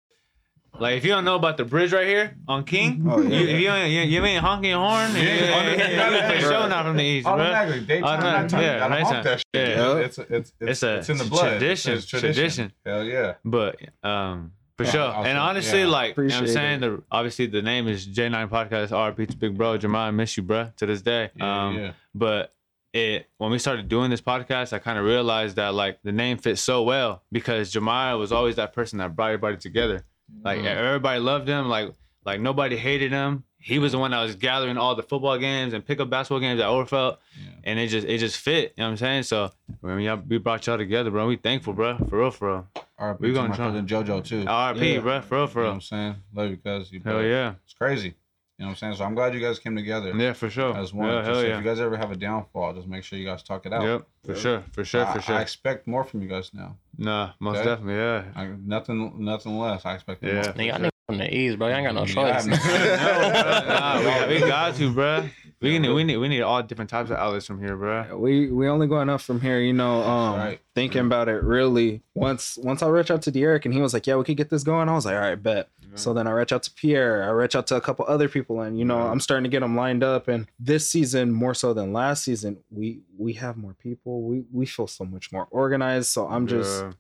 [0.79, 3.39] Like if you don't know about the bridge right here on King, Oh, yeah.
[3.39, 5.73] you, if you ain't, you, you ain't honking your horn, Yeah, yeah, yeah, on the-
[5.79, 6.51] yeah, yeah, for Bro.
[6.51, 7.33] sure not from the east, bro.
[7.35, 9.25] Automatically, daytime, Automatic- nighttime, yeah, you gotta honk nighttime.
[9.25, 9.68] that shit.
[9.77, 9.97] Yeah.
[9.97, 11.49] It's, it's, it's, It's a- it's in the blood.
[11.59, 12.35] tradition, It's tradition.
[12.35, 12.73] tradition.
[12.87, 13.35] Hell yeah.
[13.45, 15.01] But um, for Yeah, sure.
[15.03, 15.87] I'll and honestly, yeah.
[15.87, 18.89] like you know what I'm Appreciate saying, the obviously the name is J9 Podcast.
[18.89, 21.31] RP to Big Bro, Jamal, I miss you, bro, to this day.
[21.37, 21.93] Yeah, um, yeah.
[22.14, 22.55] but
[22.95, 26.37] it when we started doing this podcast, I kind of realized that like the name
[26.39, 30.05] fits so well because Jemiah was always that person that brought everybody together.
[30.45, 30.66] Like Mm.
[30.66, 31.68] everybody loved him.
[31.68, 31.93] Like
[32.24, 33.45] like nobody hated him.
[33.59, 36.61] He was the one that was gathering all the football games and pickup basketball games
[36.61, 37.51] at Overfelt, Yeah.
[37.64, 38.74] and it just it just fit.
[38.76, 39.22] You know what I'm saying?
[39.24, 42.68] So when y'all, we brought y'all together, bro, we thankful, bro, for real, for real.
[43.01, 43.66] RP We gonna my try.
[43.66, 44.45] cousin JoJo too.
[44.49, 44.95] R.I.P.
[44.95, 45.01] Yeah.
[45.01, 45.72] bro, for real, for you know what real.
[45.74, 46.14] I'm saying?
[46.35, 46.59] Love you.
[46.91, 48.14] You Hell yeah, It's crazy.
[48.63, 48.95] You know what I'm saying?
[48.99, 50.77] So I'm glad you guys came together yeah, for sure.
[50.77, 51.09] as one.
[51.09, 53.43] Yeah, Just hell If you guys ever have a downfall, just make sure you guys
[53.43, 53.83] talk it out.
[53.83, 55.35] Yep, for sure, for sure, I, for sure.
[55.35, 56.77] I expect more from you guys now.
[56.97, 57.65] nah, most Okay.
[57.65, 58.23] definitely, yeah.
[58.37, 59.85] I, nothing, nothing less.
[59.85, 60.23] I expect.
[60.23, 60.35] Yeah.
[60.35, 60.43] more.
[60.43, 61.67] Nigga, y'all niggas from the East, bro.
[61.67, 62.47] Y'all ain't got no choice.
[62.47, 62.47] have
[63.67, 65.29] no- nah, we, got, we got to, bro.
[65.61, 68.17] We need, we need, we need all different types of outlets from here, bro.
[68.17, 70.03] we we only go enough from here, you know.
[70.03, 70.61] Um, right.
[70.77, 72.03] thinking about it, really.
[72.15, 74.51] Once once I reached out to DeEric and he was like, "Yeah, we could get
[74.51, 77.22] this going." I was like, "All right, bet." So then I reach out to Pierre.
[77.24, 79.11] I reach out to a couple other people, and you know, Yeah.
[79.11, 80.28] I'm starting to get them lined up.
[80.28, 84.22] And this season, more so than last season, we we have more people.
[84.22, 86.09] We we feel so much more organized.
[86.09, 86.93] So I'm just Yeah.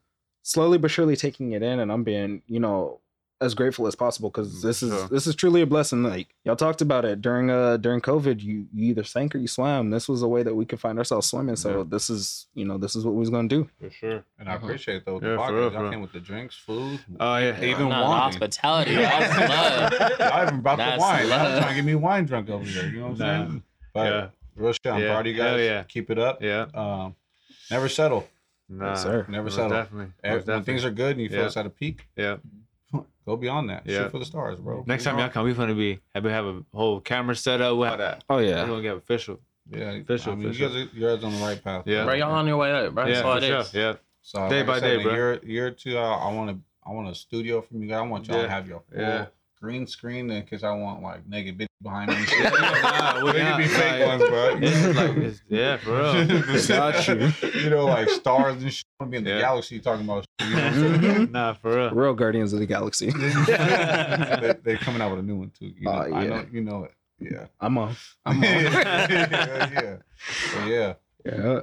[0.42, 3.00] slowly but surely taking it in, and I'm being, you know,
[3.42, 5.08] as grateful as possible because this is Sure.
[5.08, 6.02] this is truly a blessing.
[6.02, 9.48] Like y'all talked about it during uh during COVID, you you either sank or you
[9.48, 9.90] swam.
[9.90, 11.56] This was a way that we could find ourselves swimming.
[11.56, 11.84] So Yeah.
[11.88, 13.68] this is you know this is what we was gonna do.
[13.80, 14.24] for sure.
[14.38, 15.14] And I appreciate it though.
[15.14, 17.00] with Yeah, the for podcast, real, y'all for came with the drinks, food.
[17.20, 18.20] Oh yeah, Even Nah, wine.
[18.20, 18.96] hospitality.
[18.96, 21.20] I even brought the That's wine.
[21.28, 21.58] Y'all love.
[21.58, 22.86] trying to get me wine drunk over here.
[22.86, 23.46] You know what I'm Nah.
[23.48, 23.62] saying?
[23.94, 24.28] But Yeah.
[24.56, 24.86] real shit.
[24.86, 25.08] I'm Yeah.
[25.12, 25.64] proud of you Hell guys.
[25.66, 25.82] yeah.
[25.84, 26.42] Keep it up.
[26.42, 26.66] yeah.
[26.74, 27.16] Um,
[27.70, 28.28] never settle.
[28.68, 29.26] Nah, sir.
[29.28, 29.68] Never settle.
[29.70, 30.12] Definitely.
[30.24, 31.46] Most When things are good and you feel Yeah.
[31.46, 32.36] it's at a peak, yeah.
[33.26, 33.82] Go beyond that.
[33.86, 33.98] Yeah.
[34.04, 34.84] Shoot for the stars, bro.
[34.86, 37.76] Next time y'all come, we're gonna be have have a whole camera set up.
[37.76, 38.24] We'll have that.
[38.28, 38.66] Oh We're yeah.
[38.66, 39.40] gonna get official.
[39.70, 40.72] Yeah, Official, I mean, official.
[40.72, 41.84] you guys, are, you guys on the right path.
[41.86, 42.04] Yeah.
[42.04, 43.06] Bro, y'all on your way up, bro.
[43.06, 43.58] yeah, That's all for it sure.
[43.60, 43.74] is.
[43.74, 43.94] Yeah.
[44.22, 45.12] So Day like by said, day, in a bro.
[45.14, 47.98] Year, year two, I, I want to, I want a studio from you guys.
[47.98, 48.42] I want y'all Yeah.
[48.42, 49.26] to have your full Yeah.
[49.62, 52.16] Green screen in case I want like naked bitch behind me.
[52.26, 52.52] shit.
[52.52, 54.56] Nah, we They could be fake nah, ones, bro.
[54.60, 56.66] This is like, it's, yeah, for real.
[56.66, 57.32] Got you.
[57.62, 58.84] you know, like stars and shit.
[59.00, 59.38] I want to be in the Yeah.
[59.40, 60.24] galaxy talking about.
[60.40, 61.32] Shit, you know what I'm saying?
[61.32, 61.90] nah, for real.
[61.90, 63.10] Real Guardians of the Galaxy.
[63.10, 65.66] they, they're coming out with a new one too.
[65.78, 66.28] You know, Oh, I yeah.
[66.28, 66.92] know, you know it.
[67.20, 67.46] Yeah.
[67.60, 68.16] I'm off.
[68.26, 68.44] I'm off.
[68.44, 69.96] yeah, yeah.
[70.66, 70.94] Yeah.
[71.24, 71.60] yeah.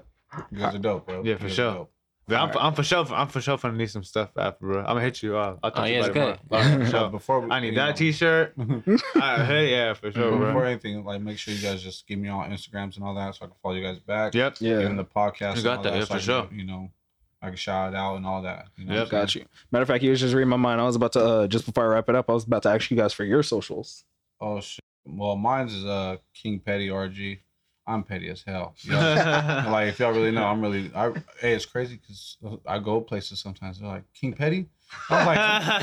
[0.52, 1.24] You guys are dope, bro.
[1.24, 1.74] Yeah, for sure.
[1.74, 1.91] dope.
[2.30, 3.05] But I'm, I'm for sure.
[3.13, 4.80] I'm for sure gonna need some stuff after, bro.
[4.80, 5.59] I'm gonna hit you up.
[5.63, 6.49] I'll talk Oh, to yeah, you it's about it good.
[6.49, 6.86] tomorrow.
[6.86, 7.09] For So sure.
[7.09, 8.53] before we, I need that know, T-shirt.
[9.15, 10.63] I, hey, yeah, for sure, Before bro.
[10.63, 13.45] anything, like make sure you guys just give me all Instagrams and all that, so
[13.45, 14.34] I can follow you guys back.
[14.34, 14.57] Yep.
[14.59, 14.80] Yeah.
[14.82, 15.39] Even the podcast.
[15.41, 16.47] You and got all that, yeah, so for I can, sure.
[16.51, 16.91] You know,
[17.41, 18.67] I can shout it out and all that.
[18.77, 19.03] You know Yep.
[19.05, 19.45] I'm Got you.
[19.71, 20.80] Matter of fact, you was just reading my mind.
[20.82, 22.69] I was about to uh, just before I wrap it up, I was about to
[22.69, 24.03] ask you guys for your socials.
[24.41, 24.84] Oh shit.
[25.05, 27.39] Well, mine's is uh King Petty RG.
[27.90, 28.76] I'm petty as hell.
[28.84, 29.66] You know?
[29.72, 30.92] like if y'all really know, I'm really.
[30.96, 31.12] I,
[31.42, 33.80] hey, it's crazy because I go places sometimes.
[33.80, 34.68] They're like King Petty.
[35.10, 35.82] I'm like, I'm like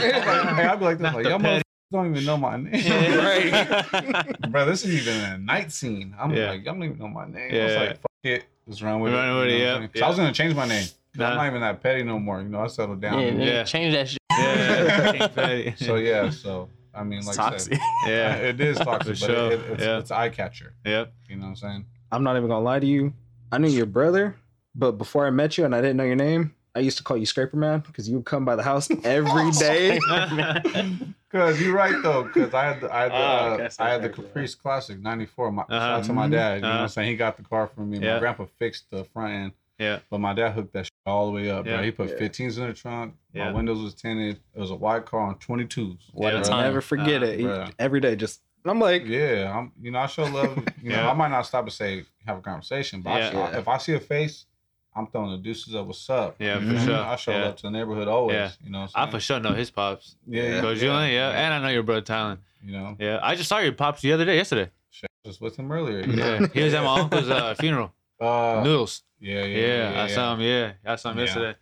[0.57, 1.61] hey, I'd be like this, Not like y'all petty.
[1.61, 2.73] motherfuckers don't even know my name,
[3.19, 4.41] right?
[4.51, 6.15] Bro, this is even a night scene.
[6.19, 6.51] I'm Yeah.
[6.51, 7.55] like, y'all don't even know my name.
[7.55, 9.41] I was like, fuck it, let's run with Run it.
[9.41, 9.89] with you know what yeah, I'm saying?
[9.91, 10.05] 'Cause yeah.
[10.05, 10.85] I was gonna change my name.
[11.15, 12.43] 'Cause I'm not even that petty no more.
[12.43, 13.21] You know, I settled down.
[13.21, 13.45] Yeah, yeah.
[13.45, 13.65] Yeah.
[13.65, 14.19] Change that shit.
[14.39, 15.13] yeah.
[15.13, 15.75] King Petty.
[15.85, 17.75] So yeah, so I mean, It's like I toxic.
[17.75, 17.81] said,
[18.11, 18.35] Yeah.
[18.37, 19.53] it is toxic, For but sure.
[19.53, 19.99] it, it's, Yeah.
[19.99, 20.75] it's eye catcher.
[20.85, 21.13] Yep.
[21.29, 21.87] You know what I'm saying?
[22.13, 23.13] I'm not even gonna lie to you.
[23.53, 24.37] I knew your brother,
[24.75, 27.17] but before I met you and I didn't know your name, I used to call
[27.17, 29.99] you Scraper Man because you would come by the house every day.
[31.31, 33.89] Cause you're right though, cause I had the, I had the, Oh, uh, so I
[33.91, 34.27] had the that's right.
[34.29, 35.53] Caprice Classic '94.
[35.53, 35.79] My Uh-huh.
[35.79, 36.57] shout out to my dad.
[36.57, 36.83] You know what Uh-huh.
[36.85, 37.09] I'm saying?
[37.11, 37.99] He got the car for me.
[37.99, 38.19] My Yeah.
[38.21, 39.99] grandpa fixed the front end, Yeah.
[40.09, 41.67] but my dad hooked that shit all the way up.
[41.67, 41.77] Yeah.
[41.77, 41.85] Bro.
[41.85, 42.17] He put Yeah.
[42.19, 43.15] 15s in the trunk.
[43.35, 43.47] Yeah.
[43.51, 44.39] My windows was tinted.
[44.55, 46.11] It was a white car on 22s.
[46.13, 46.39] What Yeah.
[46.39, 46.63] I'll Time.
[46.65, 47.39] never forget Uh, it.
[47.41, 47.73] He- bruh.
[47.79, 48.41] every day, just
[48.71, 49.73] I'm like, Yeah, I'm.
[49.81, 50.57] You know, I show love.
[50.83, 51.11] You know, Yeah.
[51.11, 53.31] I might not stop and say have a conversation, but I Yeah.
[53.33, 54.47] show- if I see a face,
[54.95, 55.87] I'm throwing the deuces up.
[55.87, 56.37] What's up?
[56.39, 56.97] Yeah, You for know what sure.
[56.97, 57.45] I show Yeah.
[57.45, 58.35] love to the neighborhood always.
[58.35, 58.51] Yeah.
[58.65, 59.43] You know, what I I'm for saying?
[59.43, 60.17] sure know his pops.
[60.27, 61.31] Yeah, Coach Julian, yeah.
[61.31, 62.39] And I know your brother Talon.
[62.65, 63.19] You know, Yeah.
[63.23, 64.71] I just saw your pops the other day, yesterday.
[64.91, 66.01] shit, I was with him earlier.
[66.01, 66.13] You?
[66.15, 66.47] Yeah.
[66.55, 67.93] He was at my uncle's uh, funeral.
[68.19, 69.03] Uh, Noodles.
[69.21, 70.41] yeah, Yeah, yeah, yeah, I saw him.
[70.41, 71.25] Yeah, I saw him Yeah.
[71.25, 71.59] yesterday.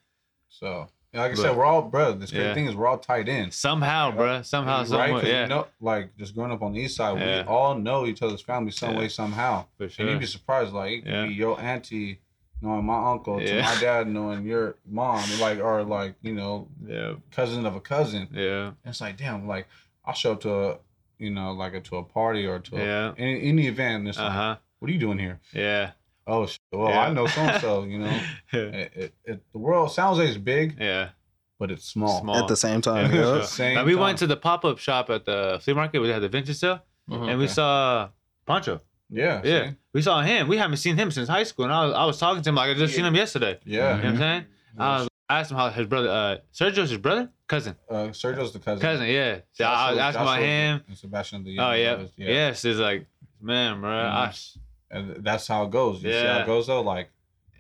[0.49, 2.17] So, yeah, like I But- said, we're all brother.
[2.19, 2.55] This great Yeah.
[2.55, 3.51] thing is we're all tied in.
[3.51, 4.45] Somehow, bruh.
[4.45, 4.87] Somehow, right?
[4.87, 5.25] somewhere.
[5.27, 7.43] Yeah, you know, like just growing up on the east side, Yeah.
[7.43, 8.99] we all know each other's family some Yeah.
[8.99, 9.67] way, somehow.
[9.79, 11.27] for And you'd be surprised, like Yeah.
[11.27, 12.21] be your auntie
[12.61, 17.15] knowing my uncle to my dad knowing your mom, like or like you know Yeah,
[17.31, 18.29] cousin of a cousin.
[18.33, 19.69] yeah, And it's like damn, like
[20.05, 20.79] I'll show up to a
[21.19, 23.13] you know like a, to a party or to a, yeah.
[23.19, 24.01] any any event.
[24.01, 24.57] And it's Uh like, huh.
[24.79, 25.41] what are you doing here?
[25.53, 25.91] Yeah.
[26.27, 27.01] Oh, well, Yeah.
[27.01, 27.85] I know so and so.
[27.85, 28.07] You know,
[28.53, 28.59] yeah.
[28.61, 31.11] it, it, it, the world sounds like it's big, Yeah.
[31.59, 32.21] but it's small.
[32.21, 32.37] Small.
[32.37, 33.13] at the same time.
[33.15, 33.43] Yeah, yeah.
[33.61, 34.01] Same Now, we time.
[34.01, 36.57] went to the pop up shop at the flea market where they had the vintage
[36.57, 37.31] sale, Mhm.
[37.31, 38.09] and we saw
[38.47, 38.81] Pancho.
[39.11, 39.77] Yeah, Yeah, see?
[39.93, 40.49] we saw him.
[40.49, 42.55] We haven't seen him since high school, and I was, I was talking to him
[42.57, 43.59] like I just seen him yesterday.
[43.65, 43.97] yeah.
[43.97, 44.45] You know what I'm saying?
[44.79, 48.53] I was, I asked him how his brother, uh, Sergio's his brother, cousin, Uh, Sergio's
[48.53, 48.81] the cousin.
[48.81, 49.07] cousin.
[49.09, 49.41] Yeah.
[49.53, 50.83] So I was Joshua- asking about him.
[50.89, 51.95] And Sebastian the Oh yeah.
[51.95, 53.07] brothers, Yes, it's like
[53.41, 53.91] man, bro.
[53.91, 54.59] I, Mhm.
[54.95, 56.03] And that's how it goes.
[56.03, 56.43] You see how Yeah.
[56.43, 56.81] it goes though.
[56.83, 57.11] Like,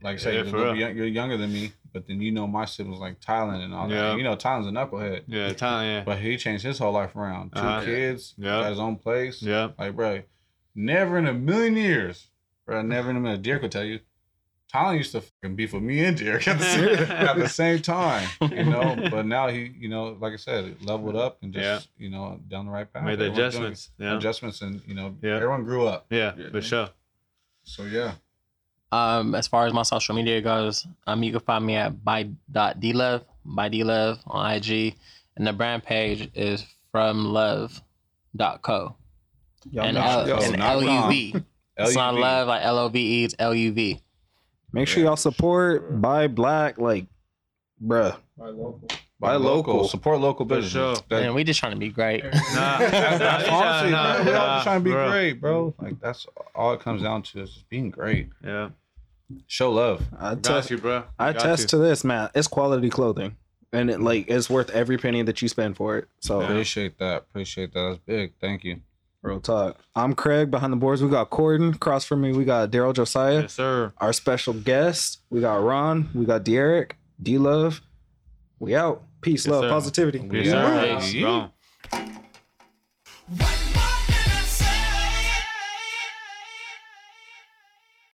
[0.02, 0.80] like I say, Yeah, you're, for a little real.
[0.88, 3.88] young- you're younger than me, but then you know my siblings like Tylen and all
[3.88, 3.94] that.
[3.94, 4.10] Yeah.
[4.10, 5.86] And you know Tylen's a knucklehead, Yeah, time.
[5.86, 6.02] Yeah.
[6.04, 7.52] but he changed his whole life around.
[7.54, 7.84] 2 Uh-huh.
[7.84, 8.60] kids, Yeah.
[8.62, 9.42] got his own place.
[9.42, 9.70] Yeah.
[9.78, 10.22] Like, bro,
[10.74, 12.28] never in a million years,
[12.66, 13.42] bro, never in a million.
[13.42, 14.00] DeEric will tell you,
[14.72, 16.88] Tylen used to fucking beef with me and DeEric at the same,
[17.28, 18.96] at the same time, you know.
[19.10, 22.66] But now he, you know, like I said, leveled up and just, you know, down
[22.66, 23.04] the right path.
[23.04, 23.90] Made the adjustments.
[23.98, 24.16] Yeah.
[24.16, 25.36] Adjustments, and you know, Yeah.
[25.36, 26.06] everyone grew up.
[26.10, 26.88] Yeah, for sure.
[27.64, 28.14] So yeah,
[28.92, 33.24] Um, as far as my social media goes, um, you can find me at by.dlev,
[33.44, 34.94] by dlev on IG,
[35.36, 38.96] and the brand page is fromluv.co.
[39.70, 41.10] Y'all And, make, L- sure, Yo, and not L U wrong.
[41.10, 41.34] V.
[41.76, 43.24] It's not love like L O V E.
[43.24, 44.00] It's L U V.
[44.72, 47.06] make sure y'all support buy black like
[47.84, 48.88] bruh Buy local,
[49.20, 50.72] support local For business.
[50.72, 50.96] sure.
[51.08, 52.24] That- And we just trying to be great.
[52.24, 52.30] Nah,
[52.78, 55.10] that's, that's honestly, nah, bro, we all nah, just trying to be bro.
[55.10, 55.74] great, bro.
[55.80, 58.28] Like that's all it comes down to is just being great.
[58.44, 58.70] Yeah.
[59.46, 60.02] Show love.
[60.18, 61.04] I Got test, you, bro.
[61.18, 61.68] I Got test you.
[61.68, 63.36] to this man it's quality clothing
[63.72, 67.22] and it like it's worth every penny that you spend for it so Appreciate that.
[67.30, 67.80] Appreciate that.
[67.88, 68.34] That's big.
[68.40, 68.80] Thank you.
[69.22, 72.70] real talk i'm craig behind the boards we got corden across from me we got
[72.70, 73.92] daryl josiah Yes, sir.
[73.98, 77.80] our special guest we got ron we got DeEric d-love
[78.64, 79.68] we out peace Yes, love sir.
[79.70, 80.52] positivity Yes, Yeah.
[80.52, 80.86] sir.
[80.86, 81.00] Yeah.
[81.00, 81.50] Strong.
[83.38, 83.54] Why